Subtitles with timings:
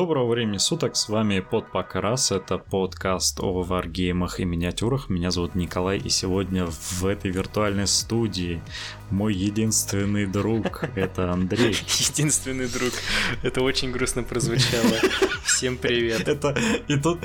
[0.00, 5.10] Доброго времени суток, с вами Подпак Раз, это подкаст о варгеймах и миниатюрах.
[5.10, 8.62] Меня зовут Николай, и сегодня в этой виртуальной студии
[9.10, 11.76] мой единственный друг, это Андрей.
[11.98, 12.94] Единственный друг,
[13.42, 14.96] это очень грустно прозвучало.
[15.44, 16.28] Всем привет.
[16.28, 16.56] Это
[16.88, 17.18] и тут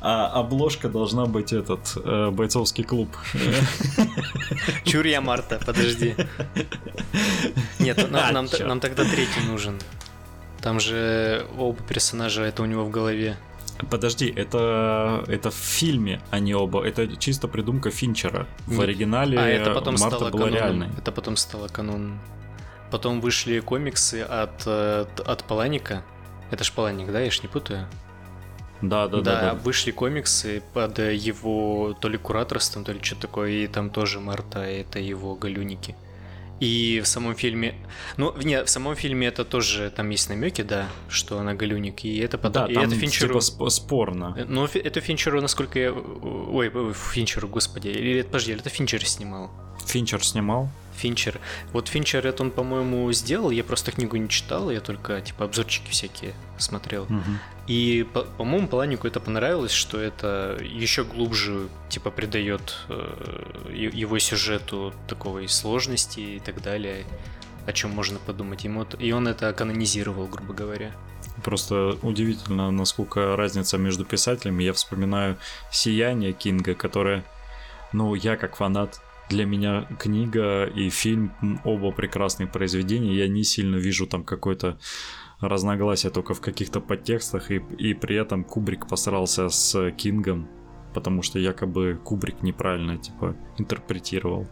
[0.00, 3.10] а, обложка должна быть этот э, бойцовский клуб.
[4.84, 6.14] Чур я Марта, подожди.
[7.78, 9.78] Нет, нам, нам, нам тогда третий нужен.
[10.62, 13.36] Там же оба персонажа, это у него в голове.
[13.90, 16.86] Подожди, это, это в фильме, а не оба.
[16.86, 18.46] Это чисто придумка Финчера.
[18.66, 20.54] В оригинале а это потом Марта стало была каноном.
[20.54, 20.88] реальной.
[20.98, 22.20] Это потом стало каноном.
[22.90, 26.04] Потом вышли комиксы от, э, от Паланика.
[26.50, 27.20] Это ж Паланик, да?
[27.20, 27.88] Я ж не путаю.
[28.82, 29.40] Да, да, да.
[29.40, 29.54] да.
[29.54, 34.60] вышли комиксы под его то ли кураторством, то ли что-то такое, и там тоже Марта,
[34.60, 35.96] это его галюники.
[36.62, 37.74] И в самом фильме...
[38.16, 42.18] Ну, не, в самом фильме это тоже, там есть намеки, да, что она галюник, и
[42.18, 42.66] это потом...
[42.66, 43.40] Да, и там это Финчеру...
[43.40, 44.34] типа сп- спорно.
[44.38, 45.92] Э, Ну, это Финчеру, насколько я...
[45.92, 46.70] Ой,
[47.14, 47.88] Финчеру, господи.
[47.88, 49.50] Или подожди, это Финчер снимал.
[49.86, 50.68] Финчер снимал.
[50.96, 51.40] Финчер.
[51.72, 55.90] Вот Финчер это он, по-моему, сделал, я просто книгу не читал, я только, типа, обзорчики
[55.90, 57.06] всякие смотрел.
[57.08, 57.38] Мгм.
[57.66, 64.92] И, по- по-моему, Паланику это понравилось, что это еще глубже, типа, придает э, его сюжету
[65.08, 67.04] такого и сложности и так далее,
[67.66, 68.64] о чем можно подумать.
[68.64, 70.92] Ему и он это канонизировал, грубо говоря.
[71.44, 74.64] Просто удивительно, насколько разница между писателями.
[74.64, 75.36] Я вспоминаю
[75.70, 77.24] «Сияние» Кинга, которое,
[77.92, 79.00] ну, я как фанат,
[79.32, 81.32] для меня книга и фильм
[81.64, 83.14] оба прекрасные произведения.
[83.14, 84.78] Я не сильно вижу там какое-то
[85.40, 90.48] разногласие только в каких-то подтекстах, и, и при этом Кубрик посрался с Кингом,
[90.94, 94.46] потому что якобы Кубрик неправильно, типа, интерпретировал.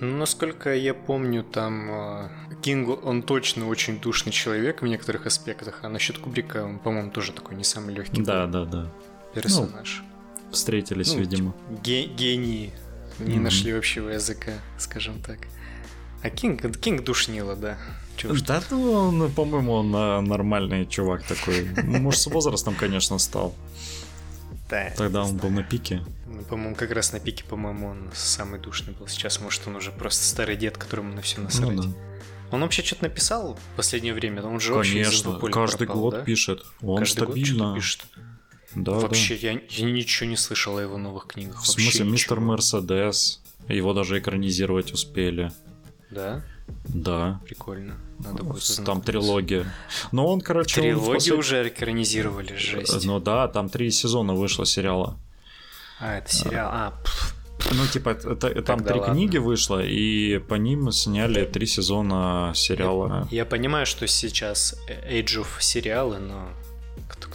[0.00, 2.28] Ну, насколько я помню, там э,
[2.62, 7.32] Кинг, он точно очень душный человек в некоторых аспектах, а насчет Кубрика, он, по-моему, тоже
[7.32, 8.92] такой не самый легкий Да, да, да.
[9.34, 10.04] персонаж.
[10.52, 11.54] Встретились, Ну, видимо.
[11.82, 12.72] Ге- гении
[13.18, 13.44] не Мгм.
[13.44, 15.38] нашли общего языка, скажем так.
[16.22, 17.78] А Кинг, Кинг душнило, да.
[18.16, 21.64] Чего Да, ну, он, по-моему, он а, нормальный чувак такой.
[21.84, 23.54] Может, с возрастом, конечно, стал.
[24.68, 26.02] Да, Тогда он был на пике.
[26.26, 29.06] Ну, По-моему, как раз на пике, по-моему, он самый душный был.
[29.08, 31.70] Сейчас, может, он уже просто старый дед, которому на все насрать.
[31.70, 31.88] Ну, да.
[32.50, 34.42] Он вообще что-то написал в последнее время?
[34.42, 36.20] Он же Конечно, каждый пропал, год да?
[36.22, 36.64] пишет.
[36.82, 37.74] Он Каждый год стабильно.
[37.74, 38.06] пишет.
[38.74, 41.56] Да, Вообще, я, я ничего не слышал о его новых книгах.
[41.56, 41.60] да.
[41.62, 42.52] В смысле, мистер ничего.
[42.52, 43.40] Мерседес.
[43.68, 45.50] Его даже экранизировать успели.
[46.10, 46.42] Да?
[46.88, 47.40] Да.
[47.46, 47.96] Прикольно.
[48.18, 49.72] Надо будет С- Там трилогия.
[50.12, 53.04] Но он, короче, Трилогию послед- уже экранизировали, жесть.
[53.04, 55.16] Ну да, там три сезона вышло сериала.
[56.00, 56.70] А, это сериал.
[56.72, 57.34] А, пф,
[57.72, 59.14] Ну, типа, это, там Тогда три ладно.
[59.14, 63.26] книги вышло, и по ним сняли три сезона сериала.
[63.30, 64.74] я понимаю, что сейчас
[65.10, 66.50] Age of сериалы, но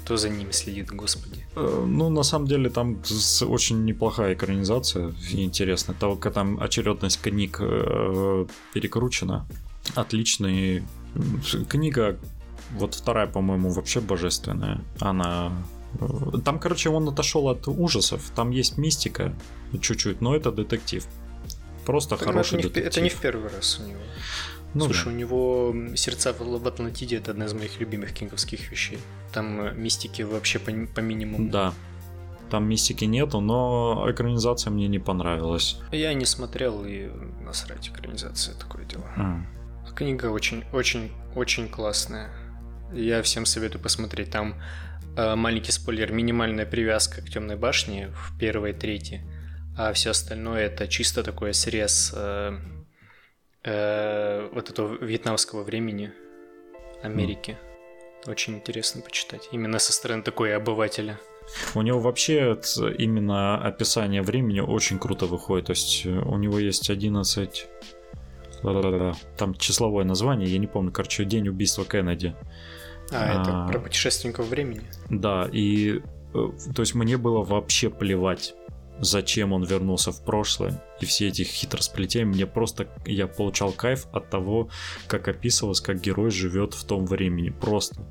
[0.04, 1.46] кто, за ними следит, господи.
[1.56, 2.98] Э, Ну, на самом деле, там
[3.48, 5.94] очень неплохая экранизация, интересно.
[6.00, 9.46] Только там очередность книг э, перекручена.
[9.96, 10.84] Отличный.
[11.70, 12.18] Книга,
[12.72, 14.82] вот вторая, по-моему, вообще божественная.
[15.00, 15.52] Она...
[16.02, 18.22] э, Там, короче, он отошел от ужасов.
[18.36, 19.34] Там есть мистика
[19.82, 21.06] чуть-чуть, но это детектив.
[21.86, 22.92] Просто Так, ну, хороший это, не в, детектив.
[22.92, 24.00] это не в первый раз у него.
[24.74, 25.12] Ну Слушай, да.
[25.12, 29.00] у него «Сердца в Атлантиде»— это одна из моих любимых кинговских вещей.
[29.32, 31.50] Там э, мистики вообще по, по минимуму.
[31.50, 31.74] Да.
[32.50, 35.80] Там мистики нету, но экранизация мне не понравилась.
[35.92, 37.10] Я не смотрел, и
[37.42, 39.06] насрать экранизация, такое дело.
[39.16, 39.48] М.
[39.96, 42.30] Книга очень, очень, очень классная.
[42.94, 44.32] Я всем советую посмотреть.
[44.32, 44.56] Там
[45.16, 49.22] э, маленький спойлер, минимальная привязка к темной башне в первой и третьей,
[49.78, 52.58] а все остальное это чисто такой срез э,
[53.64, 56.12] э, вот этого вьетнамского времени
[57.02, 57.58] Америки.
[58.28, 59.50] Очень интересно почитать.
[59.52, 61.20] Именно со стороны такой обывателя.
[61.76, 62.58] У него вообще
[62.98, 65.66] именно описание времени очень круто выходит.
[65.68, 67.68] То есть э, у него есть 11...
[68.64, 69.14] ла-ла-ла-ла.
[69.38, 70.92] Там числовое название, я не помню.
[70.94, 72.34] Короче, день убийства Кеннеди.
[73.12, 73.68] А, это А.
[73.68, 74.84] про путешественников времени.
[75.10, 76.02] Да, и...
[76.34, 78.56] э, То есть мне было вообще плевать,
[79.00, 80.84] зачем он вернулся в прошлое.
[81.00, 82.26] И все эти хитросплетения.
[82.26, 82.88] Мне просто...
[83.06, 84.70] Я получал кайф от того,
[85.08, 87.50] как описывалось, как герой живет в том времени.
[87.50, 88.06] Просто.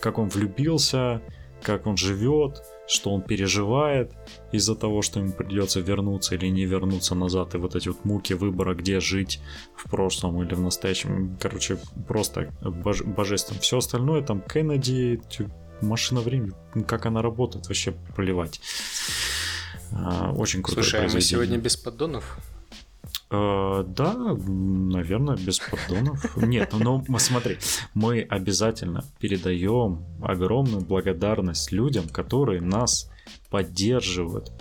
[0.00, 1.22] Как он влюбился,
[1.62, 4.12] как он живет, что он переживает
[4.50, 8.34] из-за того, что ему придется вернуться или не вернуться назад, и вот эти вот муки
[8.34, 9.40] выбора, где жить
[9.76, 11.78] в прошлом или в настоящем, короче,
[12.08, 13.60] просто боже- божественно.
[13.60, 15.20] Все остальное там Кеннеди,
[15.80, 16.52] машина времени,
[16.86, 18.60] как она работает, вообще плевать.
[19.94, 22.38] А, Очень крутое Слушай, а мы сегодня без поддонов?
[23.30, 26.36] Э, да, наверное, без поддонов.
[26.42, 27.58] Нет, ну смотри,
[27.94, 33.10] мы обязательно передаем огромную благодарность людям, которые нас
[33.50, 34.52] поддерживают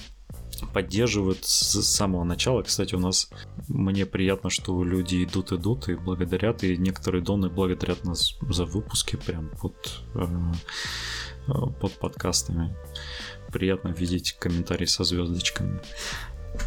[0.73, 2.61] поддерживают с самого начала.
[2.61, 3.29] Кстати, у нас
[3.67, 9.15] мне приятно, что люди идут, идут и благодарят, и некоторые доны благодарят нас за выпуски
[9.15, 9.75] прям под,
[10.13, 10.25] э,
[11.47, 12.75] э, под подкастами.
[13.51, 15.79] Приятно видеть комментарии со звездочками.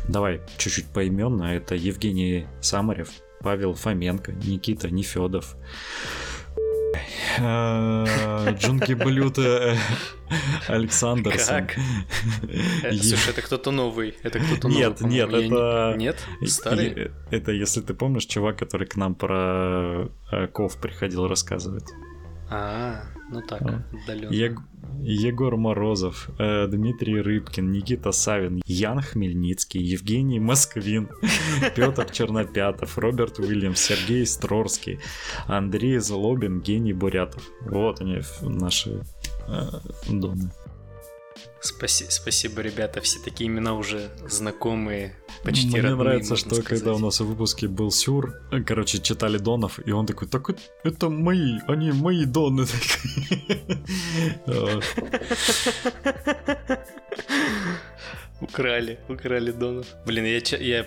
[0.08, 1.44] Давай чуть-чуть поименно.
[1.44, 3.10] Это Евгений Самарев,
[3.40, 5.56] Павел Фоменко, Никита Нефедов.
[7.38, 9.76] Э, Джунки Блюта
[10.68, 11.66] Александрсон.
[11.66, 11.76] Как?
[12.82, 14.14] Э, слушай, это кто-то новый.
[14.22, 14.82] Это кто-то новый.
[14.82, 15.94] Нет, нет, это...
[15.96, 16.18] Нет?
[16.46, 17.10] Старый?
[17.30, 21.86] Это, если ты помнишь, чувак, который к нам про э, Ков приходил рассказывать.
[22.50, 23.04] А,
[23.34, 24.64] ну так, отдаленно.
[25.02, 31.08] Егор Морозов, э, Дмитрий Рыбкин, Никита Савин, Ян Хмельницкий, Евгений Москвин,
[31.76, 35.00] Петр Чернопятов, Роберт Уильямс, Сергей Строрский,
[35.46, 37.42] Андрей Злобин, Гений Бурятов.
[37.62, 39.02] Вот они наши
[39.48, 39.62] э,
[40.08, 40.50] доны.
[41.60, 43.00] Спаси, спасибо, ребята.
[43.00, 46.66] Все такие имена уже знакомые, почти Мне родные, нравится, что сказать.
[46.66, 48.34] когда у нас в выпуске был Сюр,
[48.66, 50.50] короче, читали Донов, и он такой, так
[50.82, 52.66] это мои, они мои Доны.
[58.44, 59.86] Украли, украли Донов.
[60.06, 60.86] Блин, я, я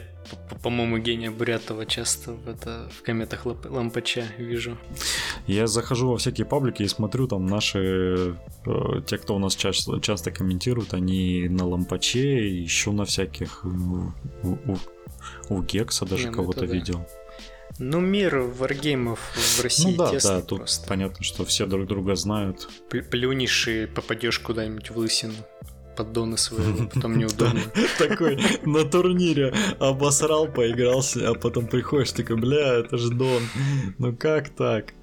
[0.62, 4.78] по-моему, гения Бурятова часто в, это, в комметах Лампача вижу.
[5.48, 10.00] Я захожу во всякие паблики и смотрю, там наши, э, те, кто у нас часто,
[10.00, 14.14] часто комментируют, они на Лампаче, еще на всяких, у,
[14.44, 14.78] у,
[15.50, 17.06] у Гекса даже кого-то видел.
[17.80, 20.88] Ну, мир варгеймов в России ну, да, тесный да, тут просто.
[20.88, 22.68] понятно, что все друг друга знают.
[22.90, 25.34] Плюнешь и попадешь куда-нибудь в лысину
[25.98, 27.62] поддоны своего, потом неудобно.
[27.98, 33.44] Такой на турнире обосрал, поигрался, а потом приходишь, такой, бля, это же Дон.
[33.98, 34.94] Ну как так?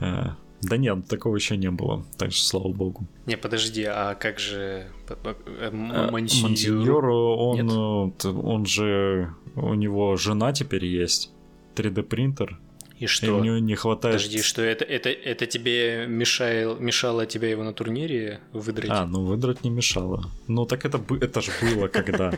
[0.00, 3.06] А, да нет, такого еще не было, так что слава богу.
[3.26, 7.06] Не, подожди, а как же э, Мансиньор?
[7.06, 11.32] он, он же, у него жена теперь есть,
[11.74, 12.60] 3D принтер,
[12.98, 13.44] и что?
[13.44, 14.16] И не хватает...
[14.16, 18.90] Подожди, что это, это, это тебе мешало, мешало тебя его на турнире выдрать?
[18.90, 20.30] А, ну выдрать не мешало.
[20.48, 22.32] Ну так это, это же было когда.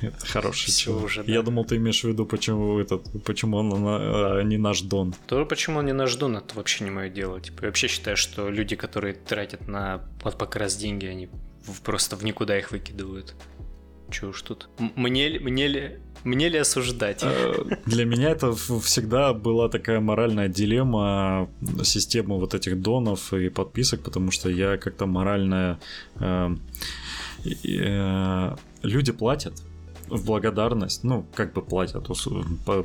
[0.01, 1.31] Это хороший Все уже, да.
[1.31, 5.13] Я думал, ты имеешь в виду, почему этот, почему он а, не наш Дон.
[5.27, 7.41] То, почему он не наш Дон, это вообще не мое дело.
[7.41, 11.29] Типа, я вообще считаю, что люди, которые тратят на под покрас деньги, они
[11.83, 13.35] просто в никуда их выкидывают.
[14.09, 14.69] Чего уж тут.
[14.95, 17.23] Мне, мне ли мне ли осуждать?
[17.23, 17.53] Э,
[17.85, 21.49] для меня это всегда была такая моральная дилемма
[21.83, 25.79] системы вот этих донов и подписок, потому что я как-то моральная...
[26.15, 26.55] Э,
[27.63, 29.53] э, люди платят
[30.07, 32.07] в благодарность, ну, как бы платят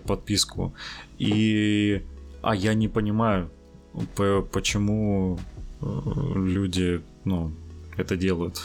[0.06, 0.74] подписку,
[1.18, 2.02] и...
[2.42, 3.50] А я не понимаю,
[4.52, 5.38] почему
[5.80, 7.52] люди, ну,
[7.96, 8.60] это делают.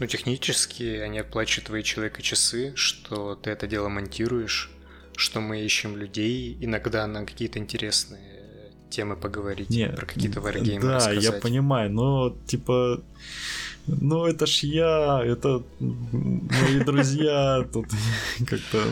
[0.00, 4.70] Ну, технически они оплачивают твои человека-часы, что ты это дело монтируешь,
[5.14, 8.40] что мы ищем людей иногда на какие-то интересные
[8.88, 11.22] темы поговорить, Нет, про какие-то варгеймы Да, рассказать.
[11.22, 13.02] я понимаю, но типа...
[13.86, 17.86] Ну, это ж я, это мои друзья, тут
[18.46, 18.82] как-то...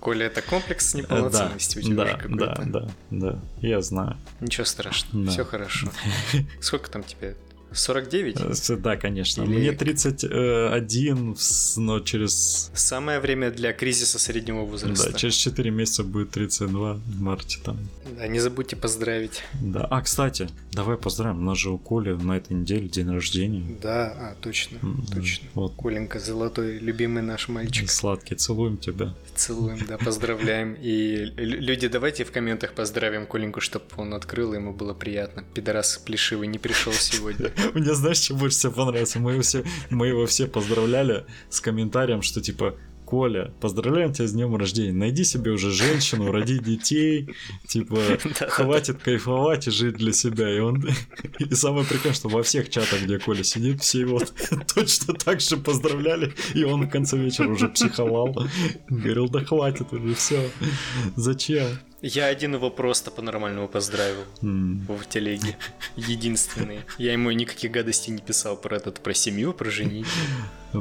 [0.00, 4.16] Коля, это комплекс неполноценности у тебя да, да, да, да, я знаю.
[4.40, 5.90] Ничего страшного, все хорошо.
[6.60, 7.36] Сколько там тебе
[7.74, 8.36] 49?
[8.40, 9.42] Э, да, конечно.
[9.42, 9.58] Или...
[9.58, 11.36] Мне 31,
[11.76, 12.70] но через...
[12.74, 15.12] Самое время для кризиса среднего возраста.
[15.12, 17.78] Да, через 4 месяца будет 32 в марте там.
[18.16, 19.42] Да, не забудьте поздравить.
[19.60, 23.76] Да, а, кстати, давай поздравим, у нас же у Коли на этой неделе день рождения.
[23.82, 25.14] Да, а, точно, mm-hmm.
[25.14, 25.48] точно.
[25.54, 25.74] Вот.
[25.76, 27.90] Коленька золотой, любимый наш мальчик.
[27.90, 29.14] Сладкий, целуем тебя.
[29.34, 30.76] Целуем, да, поздравляем.
[30.80, 35.44] И люди, давайте в комментах поздравим Коленьку, чтобы он открыл, ему было приятно.
[35.54, 37.50] Пидорас плешивый не пришел сегодня.
[37.74, 39.14] Мне знаешь, что больше всего понравилось?
[39.16, 44.56] Мы, все, мы его все поздравляли с комментарием, что типа Коля, поздравляем тебя с днем
[44.56, 44.92] рождения.
[44.92, 47.34] Найди себе уже женщину, роди детей.
[47.66, 47.96] Типа,
[48.48, 50.54] хватит кайфовать и жить для себя.
[50.54, 50.82] И он.
[51.38, 54.20] И самое прикольное, что во всех чатах, где Коля сидит, все его
[54.74, 56.32] точно так же поздравляли.
[56.54, 58.36] И он в конце вечера уже психовал.
[58.88, 60.50] Говорил, да хватит уже, все.
[61.16, 61.66] Зачем?
[62.00, 64.98] Я один его просто по-нормальному поздравил mm.
[64.98, 65.56] в телеге.
[65.96, 66.80] Единственный.
[66.98, 70.10] Я ему никаких гадостей не писал про этот, про семью, про женитьбу.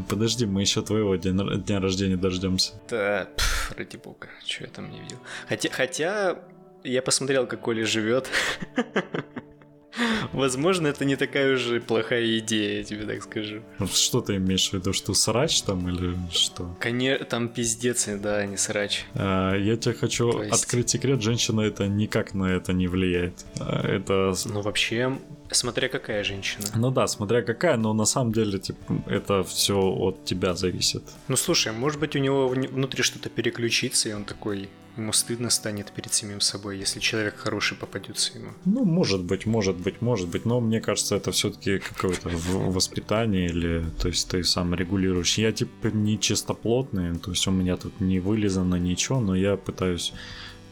[0.01, 2.73] Подожди, мы еще твоего дня, дня рождения дождемся.
[2.89, 5.17] Да, пф, ради бога, что я там не видел.
[5.47, 6.39] Хотя, хотя
[6.83, 8.29] я посмотрел, как Коля живет.
[10.33, 13.61] Возможно, это не такая уже плохая идея, я тебе так скажу.
[13.77, 16.75] Ну, что ты имеешь в виду, что срач там или что?
[16.79, 19.05] Конечно, там пиздец, да, не срач.
[19.13, 20.53] А, я тебе хочу есть...
[20.53, 23.45] открыть секрет, женщина это никак на это не влияет.
[23.59, 24.33] А, это...
[24.45, 25.17] Ну, вообще,
[25.53, 26.65] смотря какая женщина.
[26.75, 31.03] Ну да, смотря какая, но на самом деле, типа, это все от тебя зависит.
[31.27, 35.91] Ну, слушай, может быть, у него внутри что-то переключится, и он такой, Ему стыдно станет
[35.91, 38.51] перед самим собой, если человек хороший попадется ему.
[38.65, 43.85] Ну, может быть, может быть, может быть, но мне кажется, это все-таки какое-то воспитание или,
[43.99, 45.39] то есть ты сам регулируешь.
[45.39, 50.13] Я типа не чистоплотный, то есть у меня тут не вылезано ничего, но я пытаюсь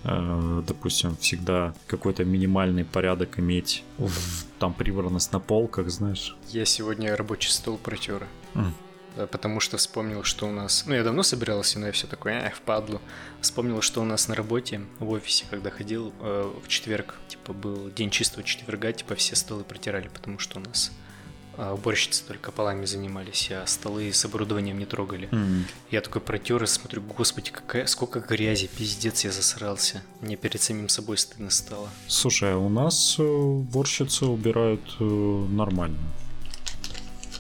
[0.04, 3.84] э, допустим, всегда какой-то минимальный порядок иметь,
[4.62, 6.38] там прибранность на полках, знаешь.
[6.50, 8.28] Я сегодня рабочий стол протер.
[8.54, 9.28] Mm.
[9.28, 10.86] Потому что вспомнил, что у нас...
[10.86, 13.02] Ну, я давно собирался, но я все такое, эх, впадлу.
[13.42, 17.90] Вспомнил, что у нас на работе, в офисе, когда ходил, э, в четверг, типа, был
[17.90, 20.92] день чистого четверга, типа, все столы протирали, потому что у нас
[21.58, 25.28] уборщицы только полами занимались, а столы с оборудованием не трогали.
[25.30, 25.64] Mm.
[25.92, 30.02] Я такой протер и смотрю, господи, какая, сколько грязи, пиздец, я засрался.
[30.22, 31.90] Мне перед самим собой стыдно стало.
[32.08, 36.00] Слушай, а у нас уборщицы убирают нормально.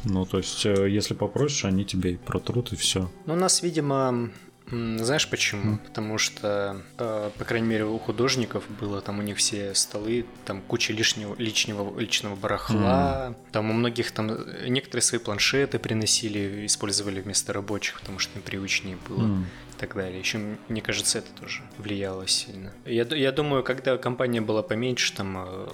[0.03, 3.12] Ну, то есть, э, если попросишь, они тебе и протрут, и все.
[3.25, 4.32] Ну, у нас, видимо,
[4.72, 5.75] знаешь почему?
[5.75, 5.78] Mm.
[5.88, 10.62] Потому что, э, по крайней мере, у художников было там у них все столы, там
[10.62, 13.36] куча лишнего, личного, личного барахла, mm.
[13.51, 18.44] там у многих там э, некоторые свои планшеты приносили, использовали вместо рабочих, потому что им
[18.44, 19.25] привычнее было.
[19.25, 19.44] Mm
[19.82, 20.20] так далее.
[20.20, 20.38] Еще,
[20.68, 22.72] мне кажется, это тоже влияло сильно.
[22.86, 25.68] Я, я думаю, когда компания была поменьше, там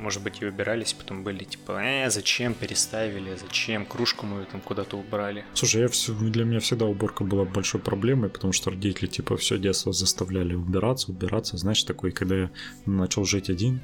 [0.00, 4.96] может быть, и убирались, потом были типа, э, зачем переставили, зачем кружку мою там куда-то
[4.96, 5.44] убрали.
[5.54, 9.58] Слушай, я все, для меня всегда уборка была большой проблемой, потому что родители типа все
[9.58, 11.56] детство заставляли убираться, убираться.
[11.56, 12.50] Знаешь, такой, когда я
[12.86, 13.80] начал жить один,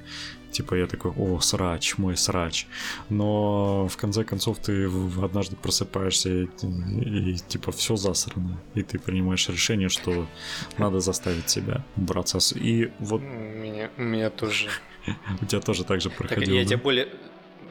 [0.50, 2.66] типа я такой, о, срач, мой срач.
[3.10, 4.86] Но в конце концов ты
[5.22, 8.58] однажды просыпаешься и, и, и типа все засрано.
[8.74, 10.26] И ты принимаешь решение, что
[10.78, 12.38] надо заставить себя убраться.
[12.54, 13.20] И вот...
[13.20, 14.68] У меня, у меня тоже
[15.42, 17.08] У тебя тоже так же проходило, Так, я тебе более...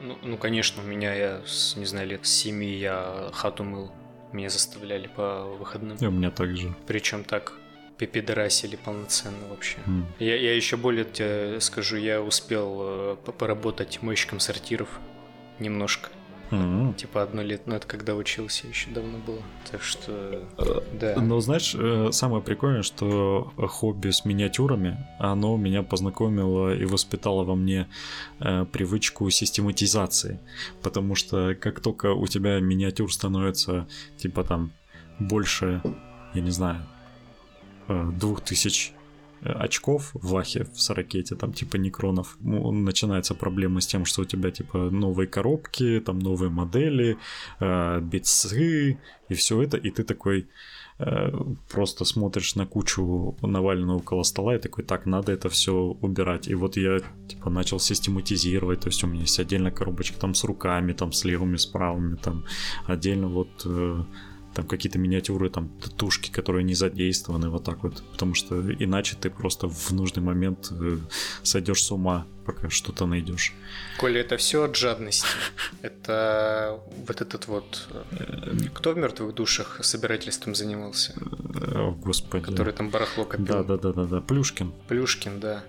[0.02, 3.92] Ну, ну, конечно, у меня, я, с, не знаю, лет с 7 я хату мыл.
[4.32, 5.96] Меня заставляли по выходным.
[5.96, 6.74] И у меня так же.
[6.86, 7.54] Причем так
[7.96, 9.78] пипидорасили полноценно вообще.
[9.86, 10.02] Mm.
[10.18, 14.88] Я, я еще более тебе скажу, я успел э, поработать мойщиком сортиров
[15.58, 16.10] немножко.
[16.50, 16.94] Mm-hmm.
[16.94, 19.42] Типа одно лет, ну это когда учился, еще давно было.
[19.70, 20.12] Так что,
[20.56, 21.20] uh, да.
[21.20, 27.54] Но знаешь, э, самое прикольное, что хобби с миниатюрами, оно меня познакомило и воспитало во
[27.54, 27.88] мне
[28.40, 30.40] э, привычку систематизации.
[30.82, 34.72] Потому что как только у тебя миниатюр становится, типа там,
[35.18, 35.82] больше,
[36.34, 36.86] я не знаю,
[37.88, 38.95] двух тысяч Э,
[39.52, 44.50] очков в лахе в сорокете, там типа некронов, начинается проблема с тем, что у тебя
[44.50, 47.16] типа новые коробки, там новые модели,
[47.60, 48.98] э, битсы
[49.28, 50.46] и все это, и ты такой
[50.98, 51.30] э,
[51.68, 56.48] просто смотришь на кучу наваленную около стола и такой, так, надо это все убирать.
[56.48, 60.44] И вот я типа начал систематизировать, то есть у меня есть отдельная коробочка там с
[60.44, 62.44] руками, там с левыми, с правыми, там
[62.86, 64.04] отдельно вот э,
[64.56, 69.28] там какие-то миниатюры, там тушки, которые не задействованы, вот так вот, потому что иначе ты
[69.28, 70.96] просто в нужный момент э,
[71.42, 73.52] сойдешь с ума, пока что-то найдешь.
[73.98, 75.26] Коля, это все от жадности.
[75.82, 77.88] Это вот этот вот...
[78.12, 81.12] Э, кто в мертвых душах собирательством занимался?
[81.74, 82.44] О, господи.
[82.44, 83.46] Который там барахло копил.
[83.46, 84.20] Да, да, да, да, да.
[84.22, 84.72] Плюшкин.
[84.88, 85.64] Плюшкин, да.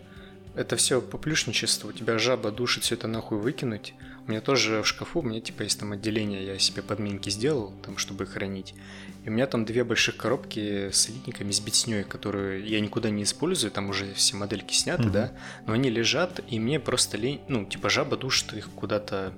[0.56, 1.92] Это все по плюшничеству.
[1.92, 3.94] Тебя жаба душит все это нахуй выкинуть.
[4.28, 7.74] У меня тоже в шкафу, у меня типа есть там отделение, я себе подминки сделал,
[7.82, 8.76] там, чтобы хранить.
[9.24, 13.24] И у меня там две больших коробки с элитниками, с битсней, которые я никуда не
[13.24, 15.12] использую, там уже все модельки сняты, mm-hmm.
[15.12, 15.32] да,
[15.66, 19.34] но они лежат, и мне просто лень, ну, типа жаба душит их куда-то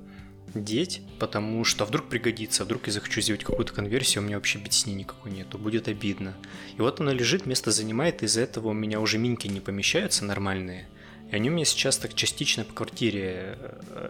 [0.55, 4.95] деть, потому что вдруг пригодится, вдруг я захочу сделать какую-то конверсию, у меня вообще битсни
[4.95, 6.33] никакой нету, будет обидно.
[6.75, 10.87] И вот она лежит, место занимает, из-за этого у меня уже минки не помещаются нормальные–
[11.31, 13.57] и они у меня сейчас так частично по квартире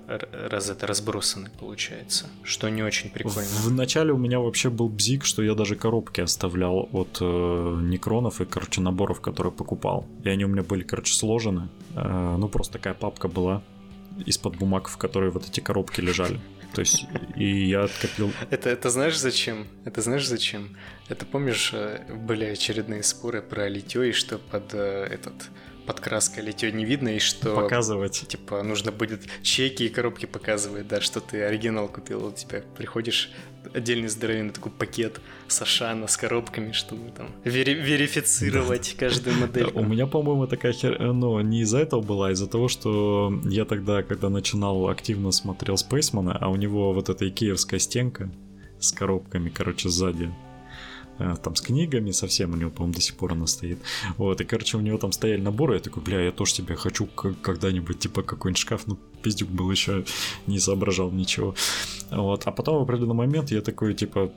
[0.07, 3.41] э, раз это разбросаны, получается, что не очень прикольно.
[3.41, 8.39] В начале у меня вообще был бзик, что я даже коробки оставлял от э, некронов
[8.41, 10.05] и, короче, наборов, которые покупал.
[10.23, 11.69] И они у меня были, короче, сложены.
[11.95, 13.63] Э, ну, просто такая папка была
[14.25, 16.39] из-под бумаг, в которой вот эти коробки лежали.
[16.73, 18.31] То есть, и я откопил...
[18.49, 19.67] Это, это знаешь зачем?
[19.85, 20.77] Это знаешь зачем?
[21.07, 25.33] Это помнишь, э, были очередные споры про литье и что под э, этот
[25.89, 27.55] под краской литье не видно, и что...
[27.55, 28.23] Показывать.
[28.27, 33.31] Типа, нужно будет чеки и коробки показывать, да, что ты оригинал купил, у тебя приходишь
[33.73, 39.71] отдельный здоровенный такой пакет с Ашана, с коробками, чтобы там вери- верифицировать каждую модель.
[39.73, 40.99] У меня, по-моему, такая хер...
[40.99, 45.75] Ну, не из-за этого была, а из-за того, что я тогда, когда начинал, активно смотрел
[45.75, 48.29] Спейсмана, а у него вот эта икеевская стенка
[48.79, 50.31] с коробками, короче, сзади
[51.43, 53.79] там с книгами, совсем у него, по-моему, до сих пор она стоит.
[54.17, 57.05] Вот, и, короче, у него там стояли наборы, я такой, бля, я тоже себе хочу
[57.05, 60.05] когда-нибудь, типа, какой-нибудь шкаф, ну, пиздюк был еще,
[60.47, 61.55] не соображал ничего.
[62.11, 64.31] Вот, а потом в определенный момент я такой, типа,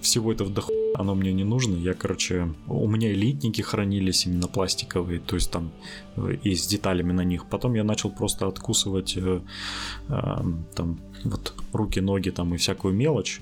[0.00, 1.76] всего этого доху оно мне не нужно.
[1.76, 5.70] Я, короче, у меня элитники хранились именно пластиковые, то есть там
[6.16, 7.46] э, и с деталями на них.
[7.46, 9.40] Потом я начал просто откусывать э,
[10.08, 10.12] э,
[10.74, 13.40] там вот руки, ноги там и всякую мелочь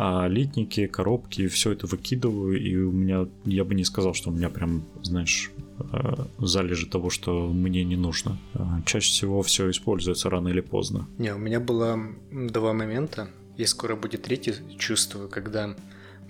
[0.00, 4.32] а литники, коробки, все это выкидываю, и у меня, я бы не сказал, что у
[4.32, 5.50] меня прям, знаешь,
[5.92, 8.38] э, залежи того, что мне не нужно.
[8.54, 11.08] А чаще всего все используется рано или поздно.
[11.18, 11.98] Не, у меня было
[12.30, 15.74] два момента, и скоро будет третий, чувствую, когда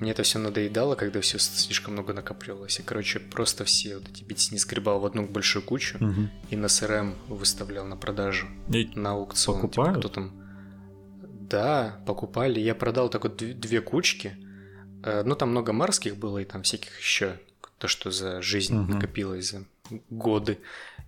[0.01, 2.79] мне это все надоедало, когда все слишком много накапливалось.
[2.79, 6.31] И, короче, просто все вот эти битсни сгребал в одну большую кучу угу.
[6.49, 8.47] и на СРМ выставлял на продажу.
[8.71, 9.57] И на аукцион.
[9.57, 9.97] Типа, покупают?
[9.97, 10.48] Типа, кто там
[11.49, 12.61] да, покупали.
[12.61, 14.37] Я продал так вот две кучки.
[15.03, 17.39] Э, ну, там много марских было и там всяких еще.
[17.79, 18.93] То, что за жизнь угу.
[18.93, 19.65] накопилось за
[20.11, 20.59] годы.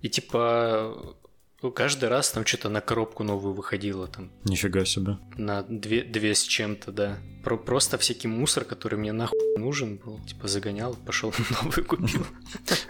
[0.01, 1.15] И типа
[1.61, 4.31] ну, каждый раз там что-то на коробку новую выходило там.
[4.45, 5.17] Нифига себе.
[5.37, 7.19] На две, две с чем-то, да.
[7.43, 10.19] Про, просто всякий мусор, который мне нахуй нужен был.
[10.25, 12.25] Типа загонял, пошел новый купил.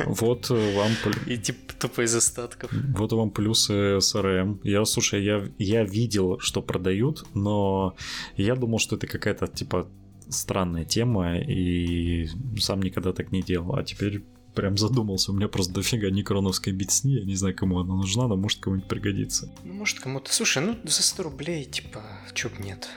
[0.06, 0.92] Вот вам...
[1.28, 2.72] И типа тупо из остатков.
[2.72, 4.62] Вот вам плюсы СРМ.
[4.64, 7.96] Я, слушай, я, я видел, что продают, но
[8.38, 9.88] я думал, что это какая-то типа
[10.30, 13.76] странная тема, и сам никогда так не делал.
[13.76, 14.24] А теперь
[14.54, 15.32] прям задумался.
[15.32, 17.14] У меня просто дофига некроновской битсни.
[17.14, 19.50] Я не знаю, кому она нужна, но может кому-нибудь пригодится.
[19.64, 20.34] Ну, может кому-то.
[20.34, 22.04] Слушай, ну за 100 рублей, типа,
[22.34, 22.88] чё б нет.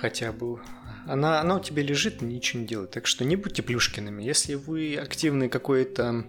[0.00, 0.60] Хотя бы.
[1.06, 2.92] Она, она у тебя лежит, ничего не делает.
[2.92, 4.22] Так что не будьте плюшкиными.
[4.22, 6.26] Если вы активный какой-то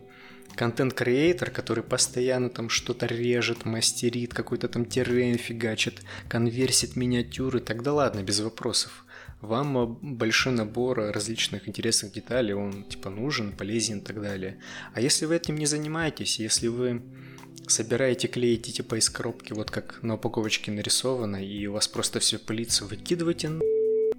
[0.56, 8.24] контент-креатор, который постоянно там что-то режет, мастерит, какой-то там террейн фигачит, конверсит миниатюры, тогда ладно,
[8.24, 9.05] без вопросов
[9.44, 14.58] вам э, большой набор различных интересных деталей, он типа нужен, полезен и так далее.
[14.94, 17.01] А если вы этим не занимаетесь, если вы
[17.68, 22.40] собираете, клеите типа из коробки, вот как на упаковочке нарисовано, и у вас просто все
[22.40, 23.62] пылится, выкидывайте на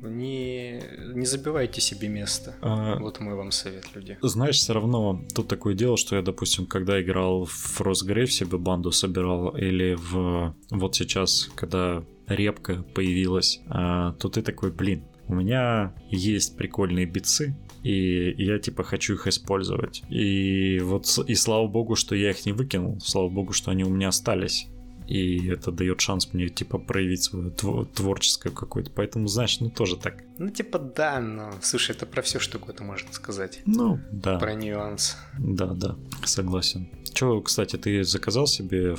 [0.01, 0.83] не,
[1.15, 2.55] не забивайте себе место.
[2.61, 4.19] А, вот мой вам совет, люди.
[4.21, 8.93] Знаешь, все равно тут такое дело, что я, допустим, когда играл в Росгрейв, себе банду
[8.93, 15.95] собирал, или в вот сейчас, когда репка появилась, а, то ты такой, блин, у меня
[16.11, 20.03] есть прикольные битсы, и я типа хочу их использовать.
[20.09, 23.91] И вот и слава богу, что я их не выкинул, слава богу, что они у
[23.91, 24.69] меня остались.
[25.07, 28.91] И это дает шанс мне, типа, проявить свое творческое какое-то.
[28.91, 30.23] Поэтому, знаешь, ну тоже так.
[30.39, 33.61] Ну, типа, да, но слушай, это про все что угодно можно сказать.
[33.67, 34.39] Ну, да.
[34.39, 35.17] Про нюанс.
[35.39, 36.89] Да, да, согласен.
[37.13, 38.97] Че, кстати, ты заказал себе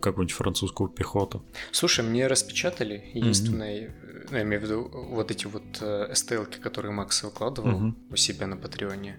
[0.00, 1.42] какую-нибудь французскую пехоту?
[1.72, 3.10] Слушай, мне распечатали.
[3.14, 7.94] Единственное, mm-hmm я имею в виду вот эти вот э, STL, которые Макс выкладывал угу.
[8.10, 9.18] у себя на Патреоне.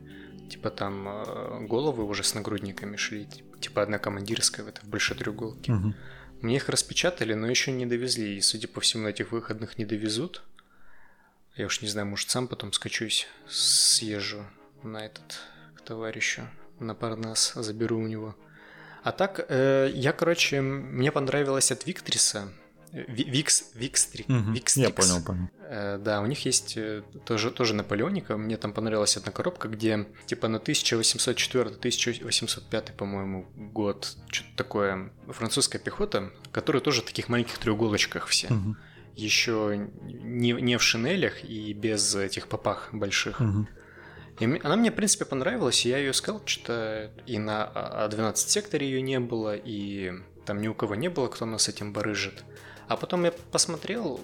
[0.50, 3.28] Типа там э, головы уже с нагрудниками шли,
[3.60, 5.74] типа одна командирская в, этой, большой треуголке.
[5.74, 5.94] Угу.
[6.42, 8.38] Мне их распечатали, но еще не довезли.
[8.38, 10.44] И, судя по всему, на этих выходных не довезут.
[11.56, 14.46] Я уж не знаю, может, сам потом скачусь, съезжу
[14.84, 15.40] на этот
[15.76, 16.48] к товарищу,
[16.80, 18.36] на Парнас, заберу у него.
[19.04, 22.50] А так, э, я, короче, мне понравилось от Виктриса
[22.92, 25.50] Викс, Викстрик, угу, Я понял, понял.
[25.70, 28.38] Э, да, у них есть э, тоже, тоже Наполеоника.
[28.38, 36.32] Мне там понравилась одна коробка, где типа на 1804-1805, по-моему, год, что-то такое, французская пехота,
[36.52, 38.48] которая тоже в таких маленьких треуголочках все.
[38.48, 38.76] Угу.
[39.16, 43.42] Еще не, не в шинелях и без этих попах больших.
[43.42, 43.68] Угу.
[44.40, 48.36] И она мне, в принципе, понравилась, и я ее искал, что-то и на А12 а
[48.36, 50.14] секторе ее не было, и
[50.46, 52.44] там ни у кого не было, кто нас этим барыжит.
[52.88, 54.20] А потом я посмотрел,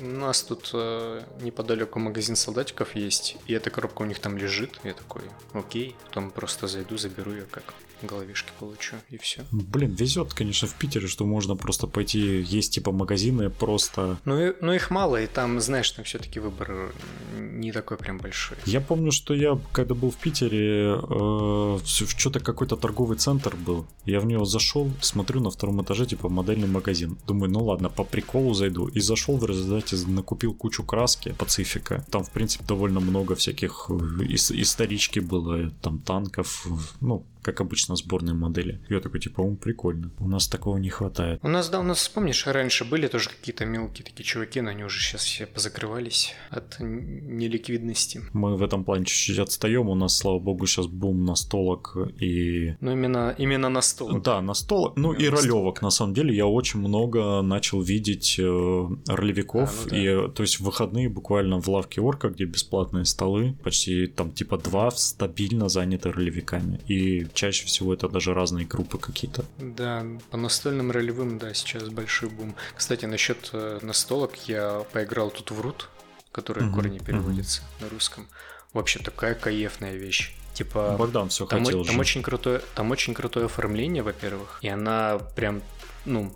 [0.00, 4.80] у нас тут э, неподалеку магазин солдатиков есть, и эта коробка у них там лежит.
[4.82, 9.44] Я такой, окей, потом просто зайду, заберу ее как головешки получу, и все.
[9.50, 14.18] Блин, везет, конечно, в Питере, что можно просто пойти, есть типа магазины просто...
[14.24, 16.92] Ну, и, ну их мало, и там, знаешь, там все-таки выбор
[17.38, 18.56] не такой прям большой.
[18.66, 23.86] Я помню, что я, когда был в Питере, э, что-то какой-то торговый центр был.
[24.04, 27.18] Я в него зашел, смотрю на втором этаже, типа, модельный магазин.
[27.26, 28.88] Думаю, ну ладно, по приколу зайду.
[28.96, 32.04] И зашел в результате, накупил кучу краски Пацифика.
[32.10, 34.24] Там, в принципе, довольно много всяких э,
[34.62, 36.66] исторички было, там танков,
[37.00, 38.80] ну, как обычно сборные модели.
[38.88, 40.10] Я такой, типа, он прикольно.
[40.18, 41.40] У нас такого не хватает.
[41.42, 44.84] У нас, да, у нас, помнишь, раньше были тоже какие-то мелкие такие чуваки, но они
[44.84, 48.22] уже сейчас все позакрывались от неликвидности.
[48.32, 49.88] Мы в этом плане чуть-чуть отстаем.
[49.88, 52.74] У нас, слава богу, сейчас бум настолок и...
[52.80, 54.22] Ну, именно, именно настолок.
[54.22, 54.96] Да, настолок.
[54.96, 55.82] Ну, и ролевок.
[55.82, 59.70] На самом деле, я очень много начал видеть э, ролевиков.
[59.70, 59.96] А, ну, да.
[59.96, 64.58] И, то есть, в выходные буквально в лавке Орка, где бесплатные столы, почти там типа
[64.58, 66.80] два стабильно заняты ролевиками.
[66.86, 69.44] И чаще всего это даже разные группы какие-то.
[69.58, 72.54] Да, по настольным ролевым, да, сейчас большой бум.
[72.76, 75.88] Кстати, насчет э, настолок я поиграл тут в Рут,
[76.32, 77.84] который угу, корни переводится угу.
[77.84, 78.28] на русском.
[78.72, 80.34] Вообще такая каефная вещь.
[80.54, 82.00] Типа, Богдан все там, хотел там же.
[82.00, 85.62] очень крутое, там очень крутое оформление, во-первых, и она прям
[86.04, 86.32] ну,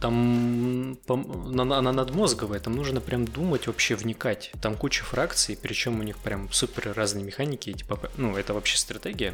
[0.00, 4.52] там она, она надмозговая, там нужно прям думать, вообще вникать.
[4.60, 9.32] Там куча фракций, причем у них прям супер разные механики, типа, ну, это вообще стратегия,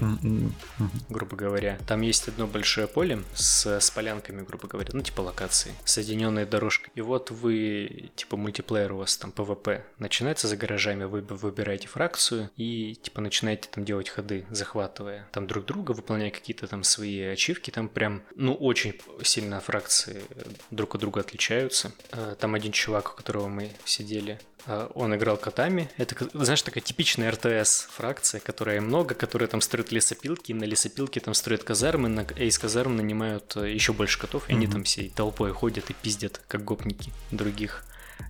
[1.09, 1.79] грубо говоря.
[1.87, 6.91] Там есть одно большое поле с, с полянками, грубо говоря, ну, типа локации, соединенные дорожкой.
[6.95, 12.51] И вот вы, типа, мультиплеер у вас там PvP начинается за гаражами, вы выбираете фракцию
[12.57, 17.71] и, типа, начинаете там делать ходы, захватывая там друг друга, выполняя какие-то там свои ачивки,
[17.71, 20.23] там прям, ну, очень сильно сильно фракции
[20.71, 21.91] друг от друга отличаются.
[22.13, 25.89] Э, там один чувак, у которого мы сидели, э, он играл котами.
[25.99, 31.21] Это, знаешь, такая типичная RTS фракция, которая много, которая там строит лесопилки, и на лесопилке
[31.21, 34.57] там строят казармы, на, и из казарм нанимают э, еще больше котов, и mm-hmm.
[34.57, 37.85] они там всей толпой ходят и пиздят, как гопники других.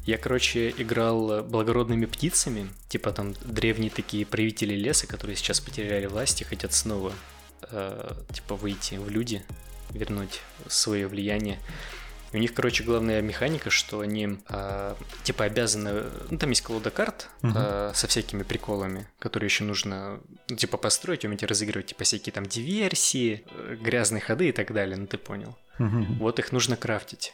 [0.07, 6.41] Я, короче, играл благородными птицами, типа там древние такие правители леса, которые сейчас потеряли власть
[6.41, 7.13] и хотят снова
[7.71, 9.43] э, типа выйти в люди
[9.93, 11.59] вернуть свое влияние.
[12.33, 16.05] У них, короче, главная механика, что они э, типа обязаны.
[16.31, 17.91] Ну, там есть колода карт uh-huh.
[17.91, 22.47] э, со всякими приколами, которые еще нужно ну, типа построить, уметь разыгрывать, типа всякие там
[22.47, 25.57] диверсии, э, грязные ходы и так далее, ну ты понял.
[25.81, 26.07] Uh-huh.
[26.19, 27.33] Вот их нужно крафтить.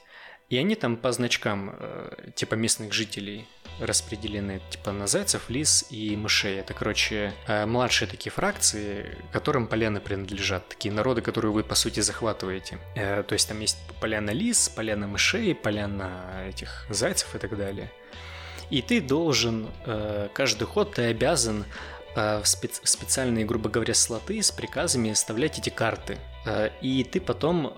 [0.48, 3.46] И они там по значкам э, типа местных жителей
[3.80, 6.58] распределены типа на зайцев, лис и мышей.
[6.58, 10.68] Это, короче, э, младшие такие фракции, которым поляны принадлежат.
[10.68, 12.78] Такие народы, которые вы, по сути, захватываете.
[12.94, 17.90] Э, то есть там есть поляна лис, поляна мышей, поляна этих зайцев и так далее.
[18.70, 19.68] И ты должен,
[20.34, 21.64] каждый ход ты обязан
[22.16, 26.18] в специальные, грубо говоря, слоты с приказами вставлять эти карты.
[26.80, 27.72] И ты потом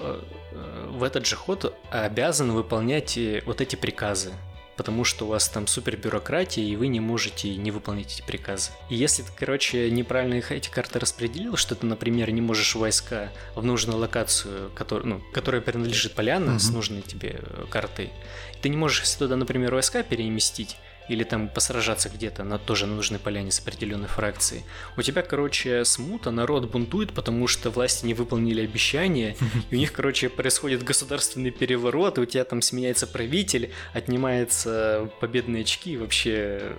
[0.88, 4.32] в этот же ход обязан выполнять вот эти приказы
[4.78, 8.70] потому что у вас там супер бюрократия, и вы не можете не выполнить эти приказы.
[8.88, 13.30] И если ты, короче, неправильно их эти карты распределил, что ты, например, не можешь войска
[13.56, 16.60] в нужную локацию, который, ну, которая принадлежит поляна угу.
[16.60, 18.10] с нужной тебе э, картой,
[18.62, 20.76] ты не можешь туда, например, войска переместить,
[21.08, 24.64] или там посражаться где-то на тоже нужной поляне с определенной фракцией.
[24.96, 29.36] У тебя, короче, смута, народ бунтует, потому что власти не выполнили обещания,
[29.70, 35.62] и у них, короче, происходит государственный переворот, и у тебя там сменяется правитель, отнимается победные
[35.62, 36.74] очки, и вообще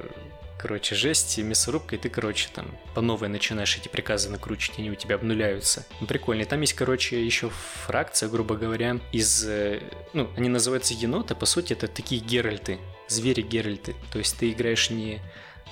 [0.59, 4.91] короче, жесть, и мясорубка, и ты, короче, там по новой начинаешь эти приказы накручивать, они
[4.91, 5.85] у тебя обнуляются.
[6.01, 6.41] Ну, прикольно.
[6.41, 7.49] И там есть, короче, еще
[7.85, 9.45] фракция, грубо говоря, из...
[9.47, 9.81] Э,
[10.13, 13.95] ну, они называются еноты, по сути, это такие геральты звери Геральты.
[14.11, 15.19] То есть ты играешь не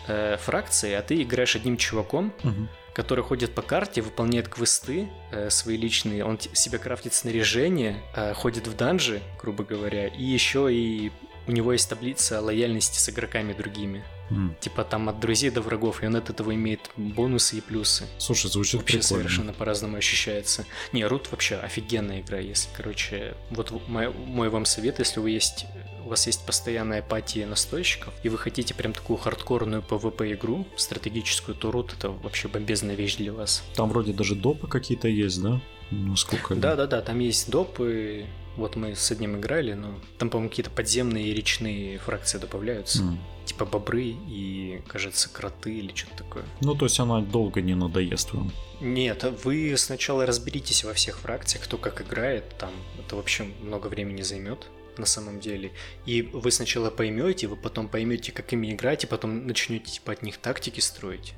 [0.08, 2.68] э, фракцией, а ты играешь одним чуваком, угу.
[2.94, 8.68] который ходит по карте, выполняет квесты э, свои личные, он себе крафтит снаряжение, э, ходит
[8.68, 11.12] в данжи, грубо говоря, и еще и
[11.48, 14.04] у него есть таблица лояльности с игроками другими.
[14.30, 14.60] Mm.
[14.60, 18.06] Типа там от друзей до врагов, и он от этого имеет бонусы и плюсы.
[18.18, 19.24] Слушай, звучит Вообще прикольно.
[19.24, 20.66] совершенно по-разному ощущается.
[20.92, 25.66] Не, Рут вообще офигенная игра, если, короче, вот мой, мой вам совет, если вы есть
[26.08, 31.54] у вас есть постоянная апатия настойщиков, и вы хотите прям такую хардкорную PvP игру, стратегическую,
[31.54, 33.62] то Root это вообще бомбезная вещь для вас.
[33.76, 35.60] Там вроде даже допы какие-то есть, да?
[35.92, 36.56] Ну, сколько?
[36.56, 38.26] Да, да, да, там есть допы.
[38.58, 43.04] Вот мы с одним играли, но там, по-моему, какие-то подземные и речные фракции добавляются.
[43.04, 43.18] Mm.
[43.46, 46.44] Типа бобры и, кажется, кроты или что-то такое.
[46.62, 48.52] Ну, то есть она долго не надоест вам.
[48.82, 54.24] Нет, вы сначала разберитесь во всех фракциях, кто как играет, там это вообще много времени
[54.24, 54.68] займет
[54.98, 55.72] на самом деле.
[56.06, 60.24] И вы сначала поймете, вы потом поймете, как ими играть, и потом начнете типа от
[60.24, 61.34] них тактики строить.